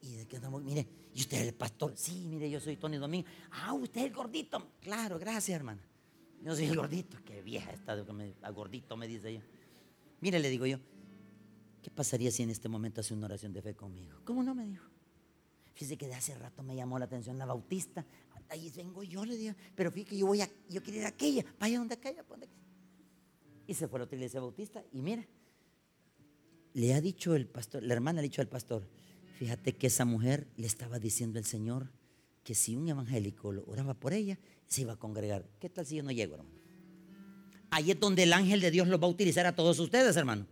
[0.00, 0.62] ¿Y de qué andamos?
[0.62, 1.92] Mire, ¿y usted es el pastor?
[1.96, 3.28] Sí, mire, yo soy Tony Domingo.
[3.50, 4.72] Ah, usted es el gordito.
[4.80, 5.82] Claro, gracias, hermana.
[6.42, 7.18] Yo soy el gordito.
[7.24, 7.94] Qué vieja está,
[8.50, 9.44] gordito me dice ella.
[10.20, 10.78] Mire, le digo yo,
[11.82, 14.20] ¿qué pasaría si en este momento hace una oración de fe conmigo?
[14.24, 14.86] ¿Cómo no me dijo?
[15.74, 18.04] Fíjese que de hace rato me llamó la atención la bautista.
[18.50, 19.54] Ahí vengo yo, le digo.
[19.74, 21.44] Pero fíjese que yo voy a, yo quiero ir a aquella.
[21.58, 22.24] Vaya donde aquella.
[23.66, 24.84] Y se fue a la otra iglesia bautista.
[24.92, 25.26] Y mira,
[26.74, 28.88] le ha dicho el pastor, la hermana ha dicho al pastor,
[29.38, 31.90] fíjate que esa mujer le estaba diciendo al Señor
[32.44, 35.48] que si un evangélico oraba por ella, se iba a congregar.
[35.60, 36.60] ¿Qué tal si yo no llego, hermano?
[37.70, 40.46] ahí es donde el ángel de Dios los va a utilizar a todos ustedes, hermano.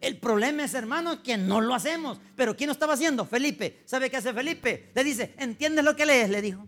[0.00, 2.20] El problema es, hermano, que no lo hacemos.
[2.36, 3.26] Pero ¿quién lo estaba haciendo?
[3.26, 3.82] Felipe.
[3.84, 4.90] ¿Sabe qué hace Felipe?
[4.94, 6.30] Le dice, ¿entiendes lo que lees?
[6.30, 6.66] Le dijo.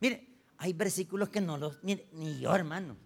[0.00, 1.82] Mire, hay versículos que no los...
[1.82, 2.96] Mire, ni yo, hermano.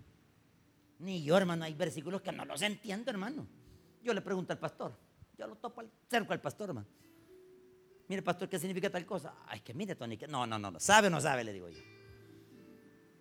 [0.98, 1.64] Ni yo, hermano.
[1.64, 3.46] Hay versículos que no los entiendo, hermano.
[4.02, 4.96] Yo le pregunto al pastor.
[5.36, 6.86] Yo lo topo al, cerco al pastor, hermano.
[8.08, 9.34] Mire, pastor, ¿qué significa tal cosa?
[9.46, 11.42] Ay, que mire, Tony, que no, no, no, ¿sabe o no sabe?
[11.42, 11.80] Le digo yo.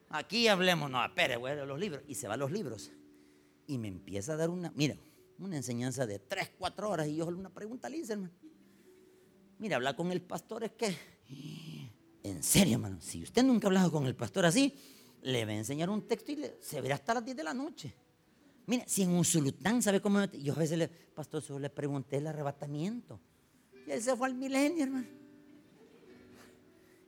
[0.09, 2.03] Aquí hablemos, no, espere, güey, los libros.
[2.07, 2.91] Y se va a los libros.
[3.65, 4.95] Y me empieza a dar una, mira,
[5.39, 7.07] una enseñanza de 3, 4 horas.
[7.07, 8.33] Y yo una pregunta le hice, hermano.
[9.57, 10.95] Mira, hablar con el pastor es que,
[12.23, 14.73] en serio, hermano, si usted nunca ha hablado con el pastor así,
[15.21, 17.93] le va a enseñar un texto y se verá hasta las 10 de la noche.
[18.65, 20.23] Mira, si en un sultán, ¿sabe cómo?
[20.25, 23.19] Yo a veces le, pastor, solo le pregunté el arrebatamiento.
[23.85, 25.07] Y él se fue al milenio, hermano.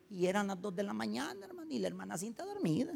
[0.10, 2.94] Y eran las 2 de la mañana, hermano, y la hermana cinta dormida.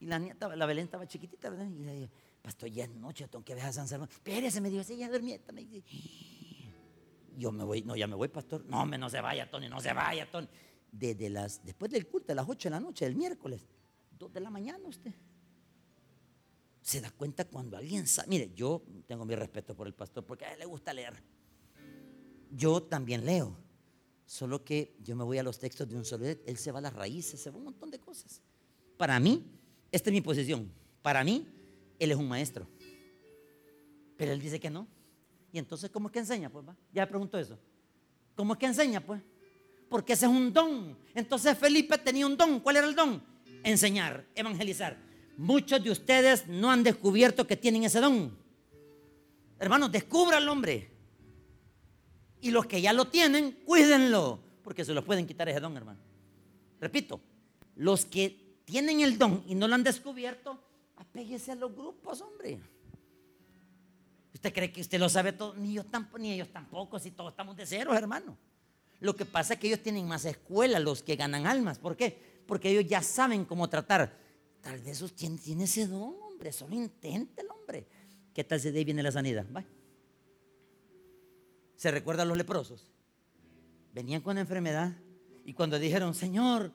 [0.00, 1.66] Y la nieta, la Belén estaba chiquitita, ¿verdad?
[1.66, 4.12] Y le dije, pastor, ya es noche, tengo que ver a San Salvador.
[4.12, 5.38] Espérese, me dijo, sí, ya dormí.
[5.52, 5.66] Me
[7.36, 8.64] yo me voy, no, ya me voy, pastor.
[8.66, 10.48] No, me no se vaya, Tony, no se vaya, Tony.
[10.90, 13.66] Desde las, después del culto, a las 8 de la noche, del miércoles,
[14.18, 15.12] 2 de la mañana usted.
[16.80, 18.28] Se da cuenta cuando alguien sabe.
[18.28, 21.22] Mire, yo tengo mi respeto por el pastor porque a él le gusta leer.
[22.50, 23.56] Yo también leo.
[24.24, 26.26] Solo que yo me voy a los textos de un solo.
[26.26, 28.40] Él se va a las raíces, se va a un montón de cosas.
[28.96, 29.44] Para mí,
[29.90, 30.70] esta es mi posición.
[31.02, 31.46] Para mí,
[31.98, 32.66] él es un maestro.
[34.16, 34.86] Pero él dice que no.
[35.52, 36.50] Y entonces, ¿cómo es que enseña?
[36.50, 36.76] Pues va.
[36.92, 37.58] Ya pregunto eso.
[38.34, 39.00] ¿Cómo es que enseña?
[39.00, 39.22] Pues.
[39.88, 40.96] Porque ese es un don.
[41.14, 42.60] Entonces Felipe tenía un don.
[42.60, 43.22] ¿Cuál era el don?
[43.62, 44.96] Enseñar, evangelizar.
[45.36, 48.36] Muchos de ustedes no han descubierto que tienen ese don.
[49.58, 50.90] Hermanos, descubran hombre.
[52.40, 55.98] Y los que ya lo tienen, cuídenlo, porque se los pueden quitar ese don, hermano.
[56.80, 57.20] Repito,
[57.76, 60.62] los que tienen el don y no lo han descubierto,
[60.96, 62.60] apéguese a los grupos, hombre.
[64.34, 65.54] ¿Usted cree que usted lo sabe todo?
[65.54, 68.36] Ni yo tampoco, ni ellos tampoco, si todos estamos de cero, hermano.
[69.00, 71.78] Lo que pasa es que ellos tienen más escuela, los que ganan almas.
[71.78, 72.42] ¿Por qué?
[72.46, 74.18] Porque ellos ya saben cómo tratar.
[74.60, 76.52] Tal vez usted tiene ese don, hombre.
[76.52, 77.86] Solo inténtelo, hombre.
[78.34, 79.46] ¿Qué tal si de ahí viene la sanidad?
[79.54, 79.64] ¿Va?
[81.76, 82.90] ¿Se recuerdan los leprosos?
[83.92, 84.92] Venían con enfermedad
[85.44, 86.72] y cuando dijeron, Señor,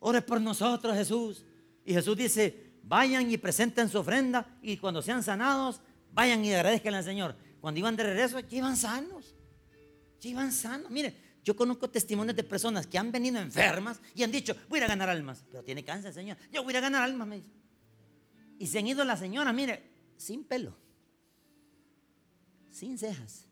[0.00, 1.44] ore por nosotros, Jesús.
[1.84, 5.80] Y Jesús dice, vayan y presenten su ofrenda y cuando sean sanados,
[6.12, 7.36] vayan y agradezcan al Señor.
[7.60, 9.34] Cuando iban de regreso, ya iban sanos.
[10.20, 10.90] Ya iban sanos.
[10.90, 14.88] Mire, yo conozco testimonios de personas que han venido enfermas y han dicho, voy a
[14.88, 15.44] ganar almas.
[15.50, 16.38] Pero tiene cáncer, Señor.
[16.50, 17.50] Yo voy a ganar almas, me dice.
[18.58, 20.76] Y se han ido la señora, mire, sin pelo,
[22.70, 23.46] sin cejas,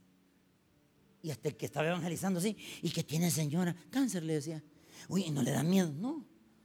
[1.20, 4.62] y hasta el que estaba evangelizando así, y que tiene señora, cáncer le decía.
[5.08, 6.24] Uy, no le da miedo, no.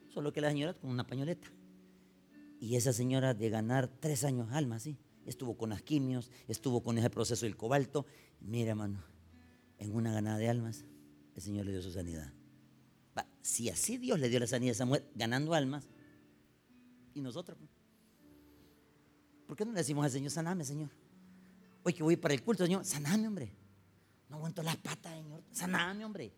[0.10, 1.48] Solo que la señora con una pañoleta.
[2.60, 4.98] Y esa señora de ganar tres años alma, sí.
[5.26, 8.06] Estuvo con las quimios, estuvo con ese proceso del cobalto.
[8.40, 9.04] Mira, hermano,
[9.78, 10.86] en una ganada de almas,
[11.38, 12.34] el Señor le dio su sanidad.
[13.42, 15.88] si así Dios le dio la sanidad a esa mujer, ganando almas,
[17.14, 17.58] ¿y nosotros?
[19.46, 20.90] ¿Por qué no le decimos al Señor, saname, Señor?
[21.84, 23.54] Hoy que voy para el culto, Señor, saname, hombre.
[24.30, 25.44] No aguanto las patas, Señor.
[25.52, 26.34] Saname, hombre.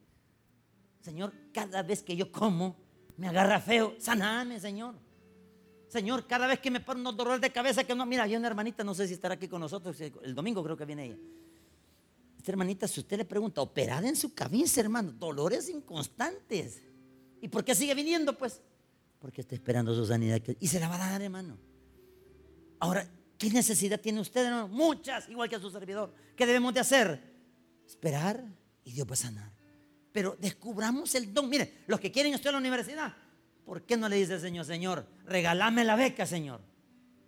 [0.99, 2.75] Señor, cada vez que yo como,
[3.15, 3.95] me agarra feo.
[3.99, 4.95] Saname, Señor.
[5.87, 8.47] Señor, cada vez que me pongo un dolor de cabeza que no, mira, hay una
[8.47, 11.17] hermanita, no sé si estará aquí con nosotros, el domingo creo que viene ella.
[12.39, 16.81] Esta hermanita, si usted le pregunta, operada en su cabeza, hermano, dolores inconstantes.
[17.41, 18.37] ¿Y por qué sigue viniendo?
[18.37, 18.61] Pues,
[19.19, 21.57] porque está esperando su sanidad y se la va a dar, hermano.
[22.79, 23.05] Ahora,
[23.37, 24.69] ¿qué necesidad tiene usted, hermano?
[24.69, 26.13] Muchas, igual que a su servidor.
[26.37, 27.29] ¿Qué debemos de hacer?
[27.85, 28.41] esperar
[28.85, 29.51] y Dios va a sanar.
[30.13, 31.49] Pero descubramos el don.
[31.49, 33.13] Mire, los que quieren estudiar en la universidad,
[33.65, 36.61] ¿por qué no le dice el Señor, Señor, regálame la beca, Señor?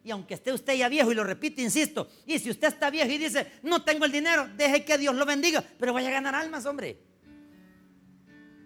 [0.04, 3.10] Y aunque esté usted ya viejo, y lo repito, insisto, y si usted está viejo
[3.12, 6.34] y dice, no tengo el dinero, deje que Dios lo bendiga, pero vaya a ganar
[6.34, 6.98] almas, hombre.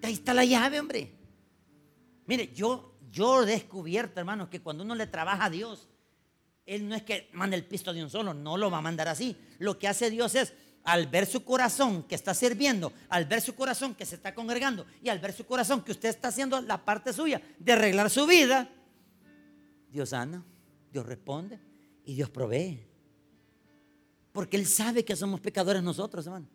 [0.01, 1.11] Ahí está la llave, hombre.
[2.25, 5.89] Mire, yo, yo he descubierto, hermanos, que cuando uno le trabaja a Dios,
[6.65, 9.07] Él no es que mande el pisto de un solo, no lo va a mandar
[9.07, 9.35] así.
[9.59, 10.53] Lo que hace Dios es
[10.85, 14.85] al ver su corazón que está sirviendo, al ver su corazón que se está congregando
[15.01, 18.25] y al ver su corazón que usted está haciendo la parte suya de arreglar su
[18.27, 18.69] vida,
[19.89, 20.43] Dios sana,
[20.95, 21.59] Dios responde
[22.05, 22.79] y Dios provee.
[24.31, 26.47] Porque Él sabe que somos pecadores nosotros, hermano.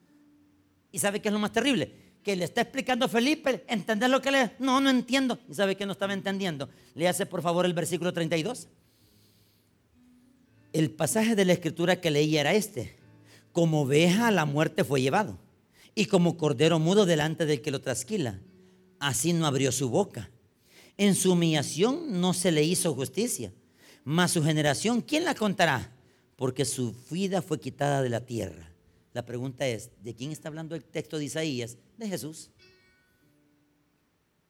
[0.90, 1.92] Y sabe que es lo más terrible.
[2.22, 4.53] Que le está explicando a Felipe, ¿entender lo que le.?
[4.59, 5.38] No, no entiendo.
[5.46, 6.70] Y sabe que no estaba entendiendo.
[6.94, 8.68] Le hace por favor el versículo 32.
[10.72, 12.96] El pasaje de la escritura que leí era este
[13.53, 15.37] como oveja a la muerte fue llevado,
[15.94, 18.40] y como cordero mudo delante del que lo trasquila.
[19.00, 20.31] Así no abrió su boca.
[20.96, 23.53] En su humillación no se le hizo justicia.
[24.11, 25.88] Mas su generación, ¿quién la contará?
[26.35, 28.68] Porque su vida fue quitada de la tierra.
[29.12, 31.79] La pregunta es, ¿de quién está hablando el texto de Isaías?
[31.96, 32.51] De Jesús.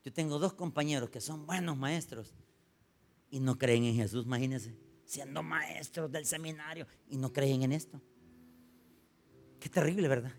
[0.03, 2.33] Yo tengo dos compañeros que son buenos maestros
[3.29, 8.01] y no creen en Jesús, imagínense, siendo maestros del seminario y no creen en esto.
[9.61, 10.33] Qué terrible, ¿verdad?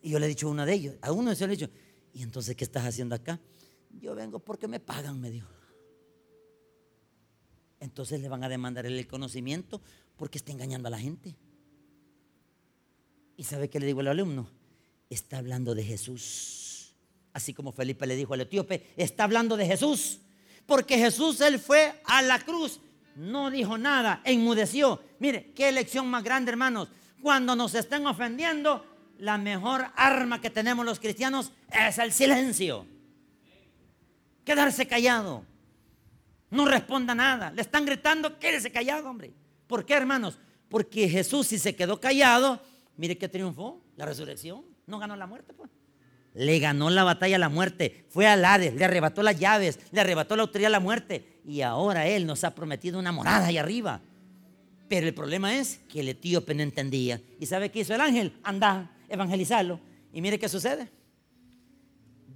[0.00, 1.70] Y yo le he dicho a uno de ellos, a uno se le he dicho,
[2.14, 3.38] ¿y entonces qué estás haciendo acá?
[3.90, 5.59] Yo vengo porque me pagan, me dijo.
[7.80, 9.80] Entonces le van a demandar el conocimiento
[10.16, 11.34] porque está engañando a la gente.
[13.36, 14.50] ¿Y sabe qué le digo al alumno?
[15.08, 16.94] Está hablando de Jesús.
[17.32, 20.20] Así como Felipe le dijo al etíope, está hablando de Jesús.
[20.66, 22.80] Porque Jesús, él fue a la cruz,
[23.16, 25.02] no dijo nada, enmudeció.
[25.18, 26.88] Mire, qué lección más grande, hermanos.
[27.22, 28.84] Cuando nos estén ofendiendo,
[29.18, 32.86] la mejor arma que tenemos los cristianos es el silencio.
[34.44, 35.44] Quedarse callado.
[36.50, 37.50] No responda nada.
[37.52, 39.32] Le están gritando, quédese callado, hombre.
[39.66, 40.38] ¿Por qué, hermanos?
[40.68, 42.60] Porque Jesús, si se quedó callado,
[42.96, 44.64] mire que triunfó, la resurrección.
[44.86, 45.70] No ganó la muerte, pues.
[46.34, 48.04] Le ganó la batalla a la muerte.
[48.08, 51.40] Fue al Hades, le arrebató las llaves, le arrebató la autoridad a la muerte.
[51.44, 54.00] Y ahora Él nos ha prometido una morada ahí arriba.
[54.88, 57.20] Pero el problema es que el etíope no entendía.
[57.38, 58.32] ¿Y sabe qué hizo el ángel?
[58.42, 59.80] Anda, evangelizarlo.
[60.12, 60.90] Y mire qué sucede.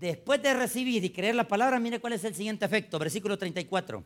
[0.01, 2.99] Después de recibir y creer la palabra, mire cuál es el siguiente efecto.
[2.99, 4.03] Versículo 34.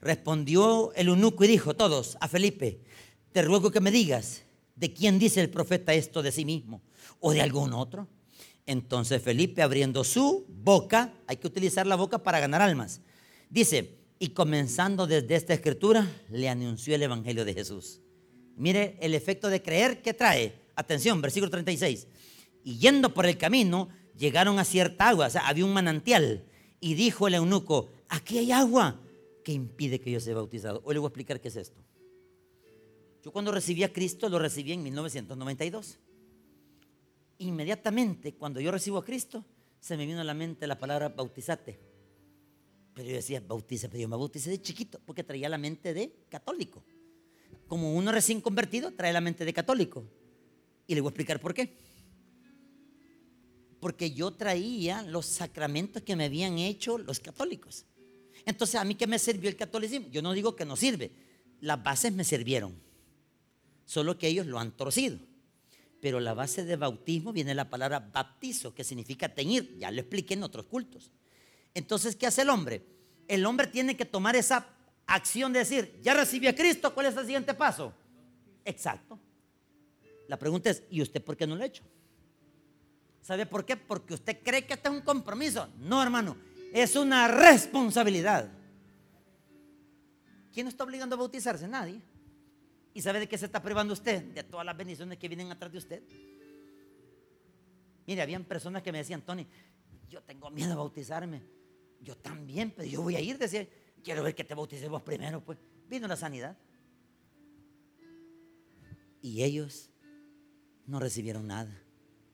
[0.00, 2.80] Respondió el eunuco y dijo, todos, a Felipe,
[3.30, 4.42] te ruego que me digas,
[4.74, 6.82] ¿de quién dice el profeta esto de sí mismo?
[7.20, 8.08] ¿O de algún otro?
[8.66, 13.00] Entonces Felipe, abriendo su boca, hay que utilizar la boca para ganar almas,
[13.50, 18.00] dice, y comenzando desde esta escritura, le anunció el Evangelio de Jesús.
[18.56, 20.54] Mire el efecto de creer que trae.
[20.74, 22.06] Atención, versículo 36.
[22.64, 26.44] Y yendo por el camino, llegaron a cierta agua, o sea, había un manantial.
[26.80, 29.00] Y dijo el eunuco, aquí hay agua
[29.44, 30.82] que impide que yo sea bautizado.
[30.84, 31.80] Hoy le voy a explicar qué es esto.
[33.22, 35.98] Yo cuando recibí a Cristo lo recibí en 1992.
[37.38, 39.44] Inmediatamente cuando yo recibo a Cristo,
[39.78, 41.78] se me vino a la mente la palabra bautizate.
[42.94, 46.12] Pero yo decía, bautiza, pero yo me bauticé de chiquito porque traía la mente de
[46.28, 46.82] católico.
[47.66, 50.04] Como uno recién convertido, trae la mente de católico.
[50.86, 51.74] Y le voy a explicar por qué
[53.82, 57.84] porque yo traía los sacramentos que me habían hecho los católicos.
[58.46, 60.06] Entonces, ¿a mí qué me sirvió el catolicismo?
[60.08, 61.10] Yo no digo que no sirve.
[61.60, 62.80] Las bases me sirvieron.
[63.84, 65.18] Solo que ellos lo han torcido.
[66.00, 69.76] Pero la base de bautismo viene la palabra baptizo, que significa teñir.
[69.80, 71.10] Ya lo expliqué en otros cultos.
[71.74, 72.86] Entonces, ¿qué hace el hombre?
[73.26, 74.64] El hombre tiene que tomar esa
[75.08, 77.92] acción de decir, ya recibí a Cristo, ¿cuál es el siguiente paso?
[78.64, 79.18] Exacto.
[80.28, 81.82] La pregunta es, ¿y usted por qué no lo ha hecho?
[83.22, 83.76] ¿Sabe por qué?
[83.76, 85.68] Porque usted cree que este es un compromiso.
[85.78, 86.36] No, hermano,
[86.74, 88.50] es una responsabilidad.
[90.52, 91.66] ¿Quién está obligando a bautizarse?
[91.68, 92.02] Nadie.
[92.92, 94.22] ¿Y sabe de qué se está privando usted?
[94.34, 96.02] De todas las bendiciones que vienen atrás de usted.
[98.06, 99.46] Mire, habían personas que me decían, Tony,
[100.08, 101.42] yo tengo miedo a bautizarme.
[102.00, 103.66] Yo también, pero yo voy a ir, decía,
[104.02, 105.58] quiero ver que te bautices vos primero, pues.
[105.88, 106.58] Vino la sanidad.
[109.20, 109.90] Y ellos
[110.86, 111.81] no recibieron nada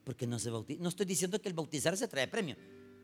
[0.09, 0.49] porque no se.
[0.49, 2.55] No estoy diciendo que el bautizarse trae premio.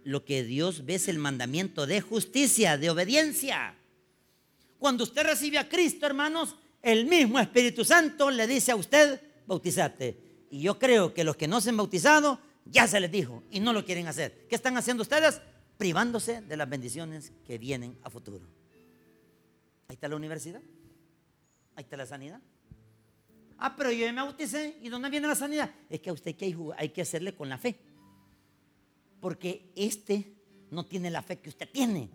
[0.05, 3.75] Lo que Dios ve es el mandamiento de justicia, de obediencia.
[4.79, 10.17] Cuando usted recibe a Cristo, hermanos, el mismo Espíritu Santo le dice a usted, bautizate.
[10.49, 13.59] Y yo creo que los que no se han bautizado, ya se les dijo y
[13.59, 14.47] no lo quieren hacer.
[14.49, 15.41] ¿Qué están haciendo ustedes?
[15.77, 18.47] Privándose de las bendiciones que vienen a futuro.
[19.89, 20.63] Ahí está la universidad.
[21.75, 22.41] Ahí está la sanidad.
[23.65, 24.78] Ah, pero yo me bauticé.
[24.84, 25.71] ¿Y dónde viene la sanidad?
[25.89, 26.36] Es que a usted
[26.78, 27.75] hay que hacerle con la fe.
[29.19, 30.36] Porque este
[30.69, 32.12] no tiene la fe que usted tiene.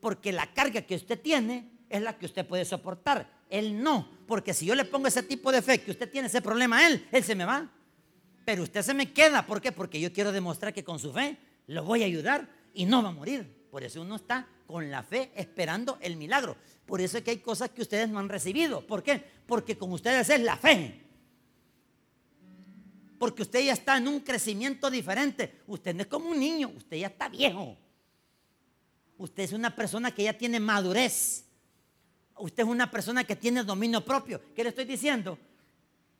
[0.00, 3.28] Porque la carga que usted tiene es la que usted puede soportar.
[3.50, 4.08] Él no.
[4.28, 6.86] Porque si yo le pongo ese tipo de fe que usted tiene ese problema a
[6.86, 7.68] él, él se me va.
[8.44, 9.44] Pero usted se me queda.
[9.44, 9.72] ¿Por qué?
[9.72, 13.08] Porque yo quiero demostrar que con su fe lo voy a ayudar y no va
[13.08, 13.63] a morir.
[13.74, 16.56] Por eso uno está con la fe esperando el milagro.
[16.86, 18.86] Por eso es que hay cosas que ustedes no han recibido.
[18.86, 19.20] ¿Por qué?
[19.48, 21.02] Porque con ustedes es la fe.
[23.18, 25.62] Porque usted ya está en un crecimiento diferente.
[25.66, 27.76] Usted no es como un niño, usted ya está viejo.
[29.18, 31.44] Usted es una persona que ya tiene madurez.
[32.38, 34.40] Usted es una persona que tiene dominio propio.
[34.54, 35.36] ¿Qué le estoy diciendo?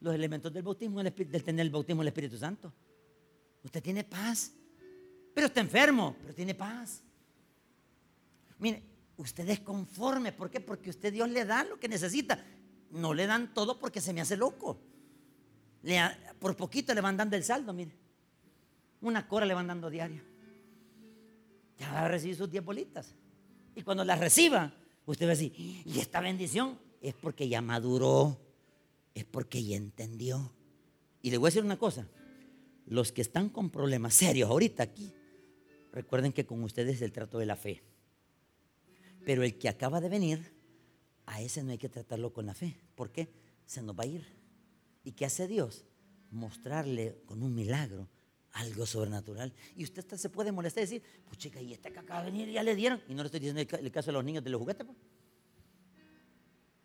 [0.00, 2.72] Los elementos del bautismo, del tener el bautismo del Espíritu Santo.
[3.62, 4.50] Usted tiene paz.
[5.32, 7.04] Pero está enfermo, pero tiene paz.
[8.58, 8.82] Mire,
[9.16, 10.32] usted es conforme.
[10.32, 10.60] ¿Por qué?
[10.60, 12.44] Porque usted Dios le da lo que necesita.
[12.90, 14.80] No le dan todo porque se me hace loco.
[16.38, 17.92] por poquito le van dando el saldo, mire.
[19.00, 20.22] Una cora le van dando diaria.
[21.78, 23.14] Ya va a recibir sus 10 bolitas.
[23.74, 24.72] Y cuando las reciba,
[25.06, 25.52] Usted va a decir,
[25.84, 28.38] y esta bendición es porque ya maduró,
[29.14, 30.50] es porque ya entendió.
[31.20, 32.08] Y le voy a decir una cosa,
[32.86, 35.12] los que están con problemas serios ahorita aquí,
[35.92, 37.82] recuerden que con ustedes es el trato de la fe.
[39.24, 40.52] Pero el que acaba de venir,
[41.26, 42.76] a ese no hay que tratarlo con la fe.
[42.94, 43.28] ¿Por qué?
[43.66, 44.26] Se nos va a ir.
[45.02, 45.84] ¿Y qué hace Dios?
[46.30, 48.08] Mostrarle con un milagro
[48.54, 49.52] algo sobrenatural.
[49.76, 52.48] Y usted se puede molestar y decir, pues chica, y este que acaba de venir
[52.50, 53.02] ya le dieron.
[53.08, 54.86] Y no le estoy diciendo el, caso de los niños de los juguetes.
[54.86, 54.96] Pues.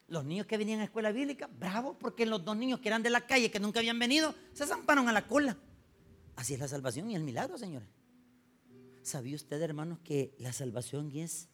[0.07, 3.11] Los niños que venían a escuela bíblica, bravo, porque los dos niños que eran de
[3.11, 5.57] la calle, que nunca habían venido, se zamparon a la cola.
[6.35, 7.89] Así es la salvación y el milagro, señores.
[9.03, 11.49] ¿Sabía usted, hermanos, que la salvación es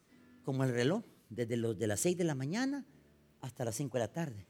[0.45, 2.85] como el reloj, desde los de las 6 de la mañana
[3.41, 4.47] hasta las 5 de la tarde?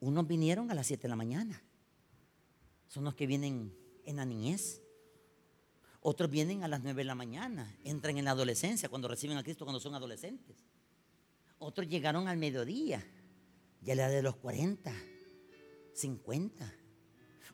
[0.00, 1.62] Unos vinieron a las 7 de la mañana.
[2.88, 3.74] Son los que vienen
[4.04, 4.82] en la niñez.
[6.02, 9.42] Otros vienen a las 9 de la mañana, entran en la adolescencia cuando reciben a
[9.42, 10.64] Cristo cuando son adolescentes.
[11.58, 13.06] Otros llegaron al mediodía,
[13.82, 14.92] ya la de los 40,
[15.92, 16.74] 50.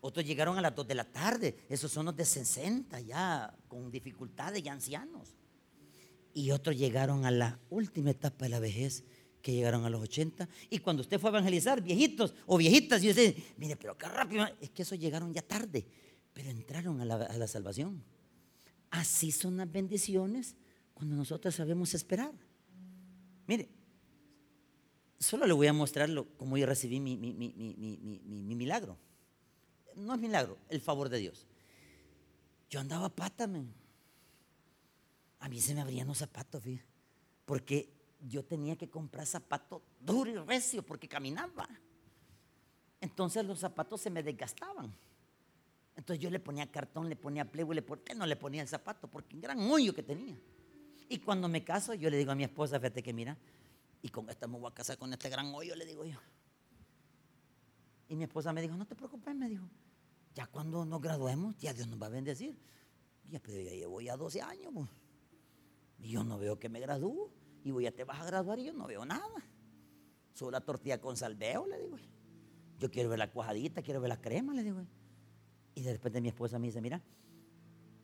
[0.00, 3.90] Otros llegaron a las 2 de la tarde, esos son los de 60 ya, con
[3.90, 5.34] dificultades y ancianos.
[6.36, 9.04] Y otros llegaron a la última etapa de la vejez,
[9.40, 10.46] que llegaron a los 80.
[10.68, 14.46] Y cuando usted fue a evangelizar, viejitos o viejitas, y usted, mire, pero qué rápido,
[14.60, 15.86] es que esos llegaron ya tarde,
[16.34, 18.04] pero entraron a la, salvación.
[18.90, 20.56] Así son las bendiciones
[20.92, 22.34] cuando nosotros sabemos esperar.
[23.46, 23.70] Mire,
[25.18, 27.16] solo le voy a mostrar cómo yo recibí mi,
[28.54, 28.98] milagro.
[29.94, 31.46] No es milagro, el favor de Dios.
[32.68, 33.48] Yo andaba pata,
[35.46, 36.90] A mí se me abrían los zapatos, fíjate.
[37.44, 37.88] Porque
[38.20, 41.68] yo tenía que comprar zapatos duros y recio porque caminaba.
[43.00, 44.92] Entonces los zapatos se me desgastaban.
[45.94, 48.66] Entonces yo le ponía cartón, le ponía plego, le ¿por qué no le ponía el
[48.66, 49.06] zapato?
[49.06, 50.36] Porque un gran hoyo que tenía.
[51.08, 53.38] Y cuando me caso, yo le digo a mi esposa, fíjate que mira,
[54.02, 56.18] y con esta me voy a casar con este gran hoyo, le digo yo.
[58.08, 59.68] Y mi esposa me dijo, no te preocupes, me dijo,
[60.34, 62.58] ya cuando nos graduemos, ya Dios nos va a bendecir.
[63.30, 65.05] Ya, pero ya llevo ya 12 años, pues.
[65.98, 67.30] Y yo no veo que me gradúo,
[67.66, 69.44] y voy, ya te vas a graduar y yo no veo nada.
[70.32, 71.96] Solo la tortilla con saldeo, le digo.
[72.78, 74.86] Yo quiero ver la cuajadita, quiero ver la crema, le digo.
[75.74, 77.02] Y de repente mi esposa me dice, mira,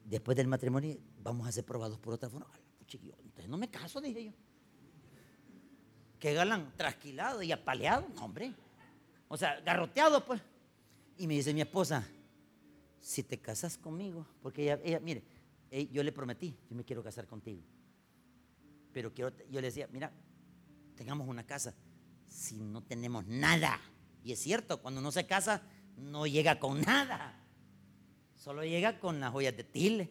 [0.05, 2.51] después del matrimonio vamos a ser probados por otra forma.
[2.91, 4.33] entonces no me caso, dije yo.
[6.19, 8.53] Que galán, trasquilado y apaleado, no, hombre.
[9.29, 10.41] O sea, garroteado, pues.
[11.19, 12.05] Y me dice mi esposa,
[13.01, 15.23] si te casas conmigo, porque ella, ella mire,
[15.93, 17.63] yo le prometí, yo me quiero casar contigo.
[18.93, 20.13] Pero quiero, yo le decía, mira,
[20.97, 21.75] tengamos una casa.
[22.29, 23.81] Si no tenemos nada,
[24.25, 25.63] y es cierto, cuando uno se casa,
[25.97, 27.39] no llega con nada.
[28.35, 30.11] Solo llega con las joyas de tile.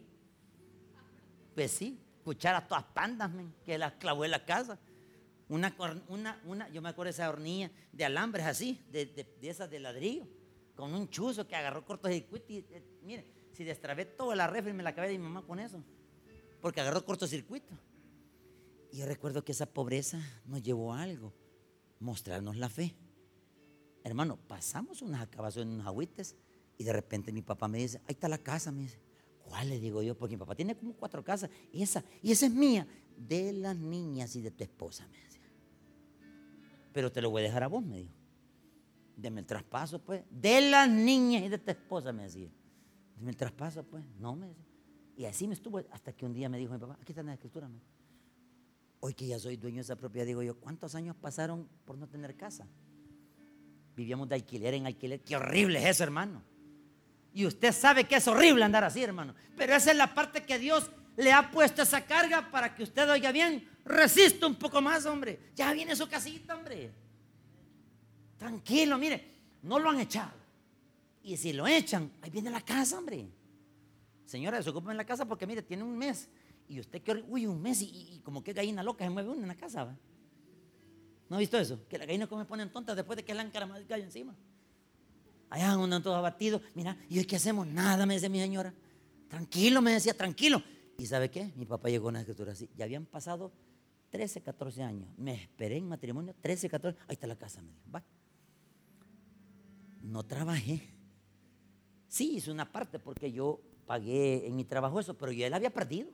[1.55, 1.99] Pues sí,
[2.45, 3.31] a todas pandas,
[3.65, 4.79] que las clavó en la casa.
[5.49, 5.75] Una,
[6.07, 9.79] una, una, yo me acuerdo de esa hornilla de alambres así, de, de, esas de
[9.79, 10.25] ladrillo,
[10.75, 12.45] con un chuzo que agarró cortocircuito.
[12.53, 15.59] Y, eh, mire, si destrabé toda la refri me la acabé de mi mamá con
[15.59, 15.83] eso,
[16.61, 17.73] porque agarró cortocircuito.
[18.91, 21.33] Y yo recuerdo que esa pobreza nos llevó a algo,
[21.99, 22.93] mostrarnos la fe.
[24.03, 26.35] Hermano, pasamos unas acabaciones, unos agüites
[26.77, 28.99] y de repente mi papá me dice, ahí está la casa, me dice.
[29.43, 30.17] ¿Cuál le digo yo?
[30.17, 31.49] Porque mi papá tiene como cuatro casas.
[31.71, 32.87] Y esa, y esa es mía.
[33.17, 35.41] De las niñas y de tu esposa, me decía.
[36.91, 38.15] Pero te lo voy a dejar a vos, me dijo.
[39.15, 40.23] Deme el traspaso, pues.
[40.29, 42.49] De las niñas y de tu esposa, me decía.
[43.15, 44.03] Deme el traspaso, pues.
[44.19, 44.65] No, me decía.
[45.15, 47.33] Y así me estuvo hasta que un día me dijo mi papá, aquí está la
[47.33, 47.67] escritura.
[47.67, 47.79] Me.
[49.01, 52.07] Hoy que ya soy dueño de esa propiedad, digo yo, ¿cuántos años pasaron por no
[52.07, 52.67] tener casa?
[53.95, 55.21] Vivíamos de alquiler en alquiler.
[55.21, 56.43] Qué horrible es eso, hermano.
[57.33, 59.33] Y usted sabe que es horrible andar así, hermano.
[59.57, 63.09] Pero esa es la parte que Dios le ha puesto esa carga para que usted
[63.09, 63.67] oiga bien.
[63.85, 65.39] Resista un poco más, hombre.
[65.55, 66.91] Ya viene su casita, hombre.
[68.37, 69.31] Tranquilo, mire,
[69.63, 70.33] no lo han echado.
[71.23, 73.27] Y si lo echan, ahí viene la casa, hombre.
[74.25, 76.29] Señora, se ocupa en la casa porque, mire, tiene un mes.
[76.71, 79.47] Y usted que, uy, un mes y, como que gallina loca se mueve uno en
[79.49, 79.97] la casa, ¿va?
[81.27, 81.85] ¿No ha visto eso?
[81.89, 84.33] Que la gallina come ponen tontas después de que la han caramado encima.
[85.49, 86.61] Allá andan todos abatidos.
[86.73, 87.67] Mira, ¿y hoy qué hacemos?
[87.67, 88.73] Nada, me decía mi señora.
[89.27, 90.63] Tranquilo, me decía, tranquilo.
[90.97, 91.51] ¿Y sabe qué?
[91.57, 92.69] Mi papá llegó a una escritura así.
[92.77, 93.51] Ya habían pasado
[94.11, 95.09] 13, 14 años.
[95.17, 96.97] Me esperé en matrimonio, 13, 14.
[97.09, 97.91] Ahí está la casa, me dijo.
[97.93, 98.01] Va.
[100.03, 100.87] No trabajé.
[102.07, 105.73] Sí, hice una parte porque yo pagué en mi trabajo eso, pero yo la había
[105.73, 106.09] perdido.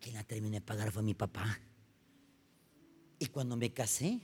[0.00, 1.58] Quien la terminé de pagar fue mi papá.
[3.18, 4.20] Y cuando me casé,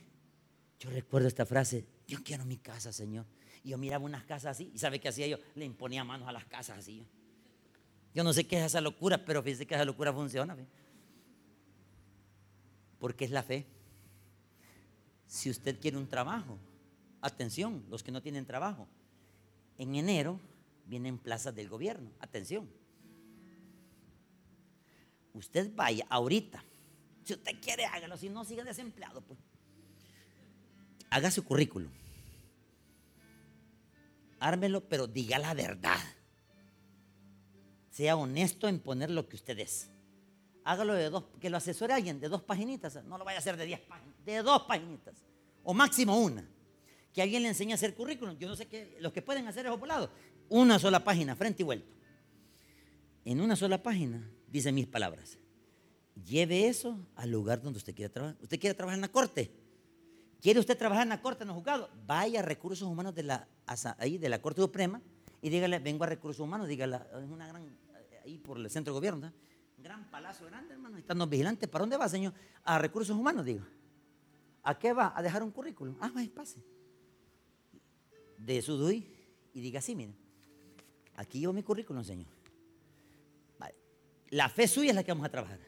[0.79, 3.27] yo recuerdo esta frase, yo quiero mi casa, Señor.
[3.63, 5.39] Y yo miraba unas casas así, y ¿sabe qué hacía yo?
[5.55, 7.07] Le imponía manos a las casas así.
[8.15, 10.57] Yo no sé qué es esa locura, pero fíjese que esa locura funciona.
[12.99, 13.67] Porque es la fe.
[15.27, 16.59] Si usted quiere un trabajo,
[17.21, 18.87] atención, los que no tienen trabajo,
[19.79, 20.39] en enero
[20.87, 22.69] vienen plazas del gobierno, atención.
[25.35, 26.65] Usted vaya ahorita,
[27.25, 29.39] si usted quiere hágalo, si no siga desempleado, pues.
[31.11, 31.91] Haga su currículum.
[34.39, 35.99] Ármelo, pero diga la verdad.
[37.91, 39.91] Sea honesto en poner lo que usted es.
[40.65, 43.03] Hágalo de dos, que lo asesore alguien de dos paginitas.
[43.05, 45.25] No lo vaya a hacer de diez páginas, de dos paginitas.
[45.63, 46.49] O máximo una.
[47.13, 48.37] Que alguien le enseñe a hacer currículum.
[48.39, 50.11] Yo no sé qué, los que pueden hacer es opulado.
[50.49, 51.93] Una sola página, frente y vuelto.
[53.25, 55.37] En una sola página dice mis palabras.
[56.25, 58.39] Lleve eso al lugar donde usted quiera trabajar.
[58.41, 59.51] ¿Usted quiere trabajar en la corte?
[60.41, 61.91] ¿Quiere usted trabajar en la corte, en los juzgados?
[62.07, 63.49] Vaya a recursos humanos de la,
[63.99, 65.03] ahí, de la Corte Suprema
[65.43, 67.77] y dígale, vengo a recursos humanos, dígale, es una gran,
[68.25, 69.33] ahí por el centro de gobierno,
[69.77, 71.69] un gran palacio grande, hermano, están los vigilantes.
[71.69, 72.33] ¿Para dónde va, señor?
[72.63, 73.65] A recursos humanos, digo.
[74.63, 75.13] ¿A qué va?
[75.17, 75.97] A dejar un currículum.
[76.01, 76.63] Ah, vaya, pase.
[78.39, 79.05] De su DUI
[79.53, 80.15] y diga así, miren,
[81.17, 82.29] aquí llevo mi currículum, señor.
[84.35, 85.61] La fe suya es la que vamos a trabajar.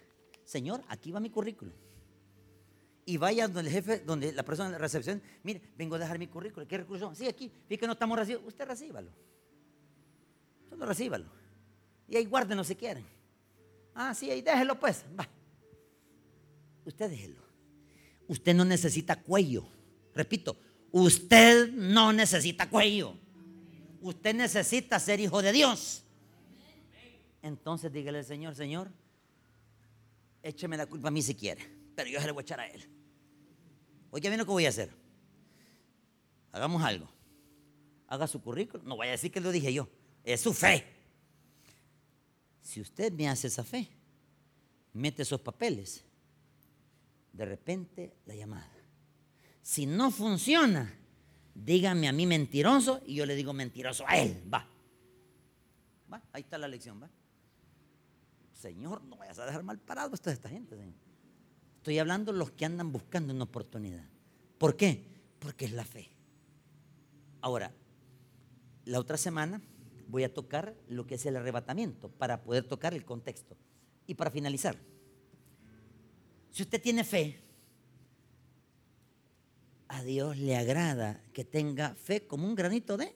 [0.45, 1.73] Señor, aquí va mi currículum.
[3.05, 6.19] Y vaya donde el jefe, donde la persona de la recepción, mire, vengo a dejar
[6.19, 6.69] mi currículum.
[6.69, 7.17] ¿Qué recursos?
[7.17, 7.49] Sí, aquí.
[7.49, 8.49] Fíjate que no estamos recibiendo.
[8.49, 9.13] Usted recíbalo.
[10.69, 11.27] Solo recíbalo.
[12.09, 13.07] Y ahí guárdenlo si quieren.
[13.95, 15.05] Ah, sí, ahí déjelo pues.
[15.17, 15.29] Va.
[16.85, 17.43] Usted déjelo.
[18.27, 19.65] Usted no necesita cuello.
[20.13, 20.57] Repito,
[20.91, 23.15] usted no necesita cuello.
[24.01, 26.03] Usted necesita ser hijo de Dios.
[27.47, 28.91] Entonces dígale al Señor, Señor,
[30.43, 31.63] écheme la culpa a mí si quiere,
[31.95, 32.89] pero yo se le voy a echar a Él.
[34.11, 34.91] Oiga bien lo que voy a hacer.
[36.51, 37.09] Hagamos algo.
[38.09, 38.89] Haga su currículum.
[38.89, 39.89] No vaya a decir que lo dije yo.
[40.25, 40.85] Es su fe.
[42.63, 43.89] Si usted me hace esa fe,
[44.93, 46.05] mete esos papeles,
[47.33, 48.73] de repente la llamada.
[49.63, 50.93] Si no funciona,
[51.55, 54.43] dígame a mí mentiroso y yo le digo mentiroso a él.
[54.53, 54.69] Va.
[56.13, 57.09] Va, ahí está la lección, va.
[58.67, 60.97] Señor, no vayas a dejar mal parado a esta gente, Señor.
[61.77, 64.05] Estoy hablando de los que andan buscando una oportunidad.
[64.59, 65.07] ¿Por qué?
[65.39, 66.11] Porque es la fe.
[67.41, 67.73] Ahora,
[68.85, 69.63] la otra semana
[70.09, 73.57] voy a tocar lo que es el arrebatamiento para poder tocar el contexto.
[74.09, 74.77] Y para finalizar,
[76.51, 77.39] si usted tiene fe,
[79.87, 83.15] a Dios le agrada que tenga fe como un granito de...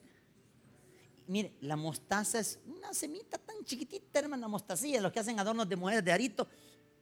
[1.31, 5.77] Mire, la mostaza es una semita tan chiquitita, hermano, mostacilla, los que hacen adornos de
[5.77, 6.49] mujeres de arito,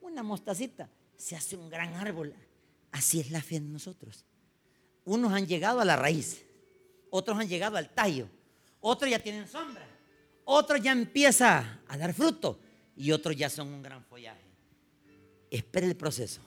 [0.02, 2.34] una mostacita se hace un gran árbol.
[2.92, 4.26] Así es la fe en nosotros.
[5.06, 6.44] Unos han llegado a la raíz,
[7.08, 8.28] otros han llegado al tallo,
[8.80, 9.88] otros ya tienen sombra,
[10.44, 12.60] otros ya empieza a dar fruto
[12.94, 14.44] y otros ya son un gran follaje.
[15.50, 16.42] Espere el proceso.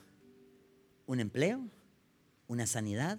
[1.07, 1.67] Un empleo,
[2.47, 3.17] una sanidad,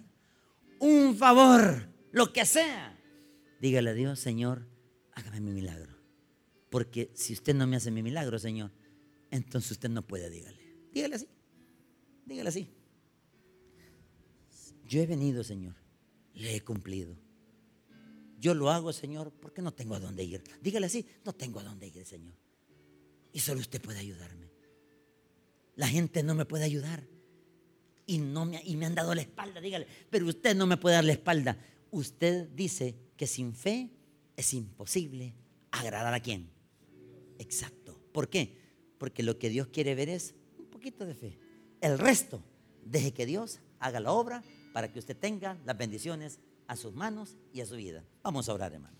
[0.79, 2.97] un favor, lo que sea.
[3.63, 4.67] Dígale a Dios, Señor,
[5.13, 5.95] hágame mi milagro.
[6.69, 8.71] Porque si usted no me hace mi milagro, Señor,
[9.31, 10.59] entonces usted no puede, dígale.
[10.91, 11.29] Dígale así.
[12.25, 12.69] Dígale así.
[14.85, 15.75] Yo he venido, Señor.
[16.33, 17.15] Le he cumplido.
[18.37, 20.43] Yo lo hago, Señor, porque no tengo a dónde ir.
[20.61, 22.35] Dígale así, no tengo a dónde ir, Señor.
[23.31, 24.51] Y solo usted puede ayudarme.
[25.77, 27.07] La gente no me puede ayudar.
[28.07, 29.87] Y, no me, y me han dado la espalda, dígale.
[30.09, 31.57] Pero usted no me puede dar la espalda.
[31.91, 33.89] Usted dice que sin fe
[34.35, 35.33] es imposible
[35.71, 36.49] agradar a quién.
[37.39, 37.99] Exacto.
[38.11, 38.57] ¿Por qué?
[38.97, 41.37] Porque lo que Dios quiere ver es un poquito de fe.
[41.81, 42.43] El resto,
[42.85, 44.43] deje que Dios haga la obra
[44.73, 48.03] para que usted tenga las bendiciones a sus manos y a su vida.
[48.21, 48.99] Vamos a orar, hermanos.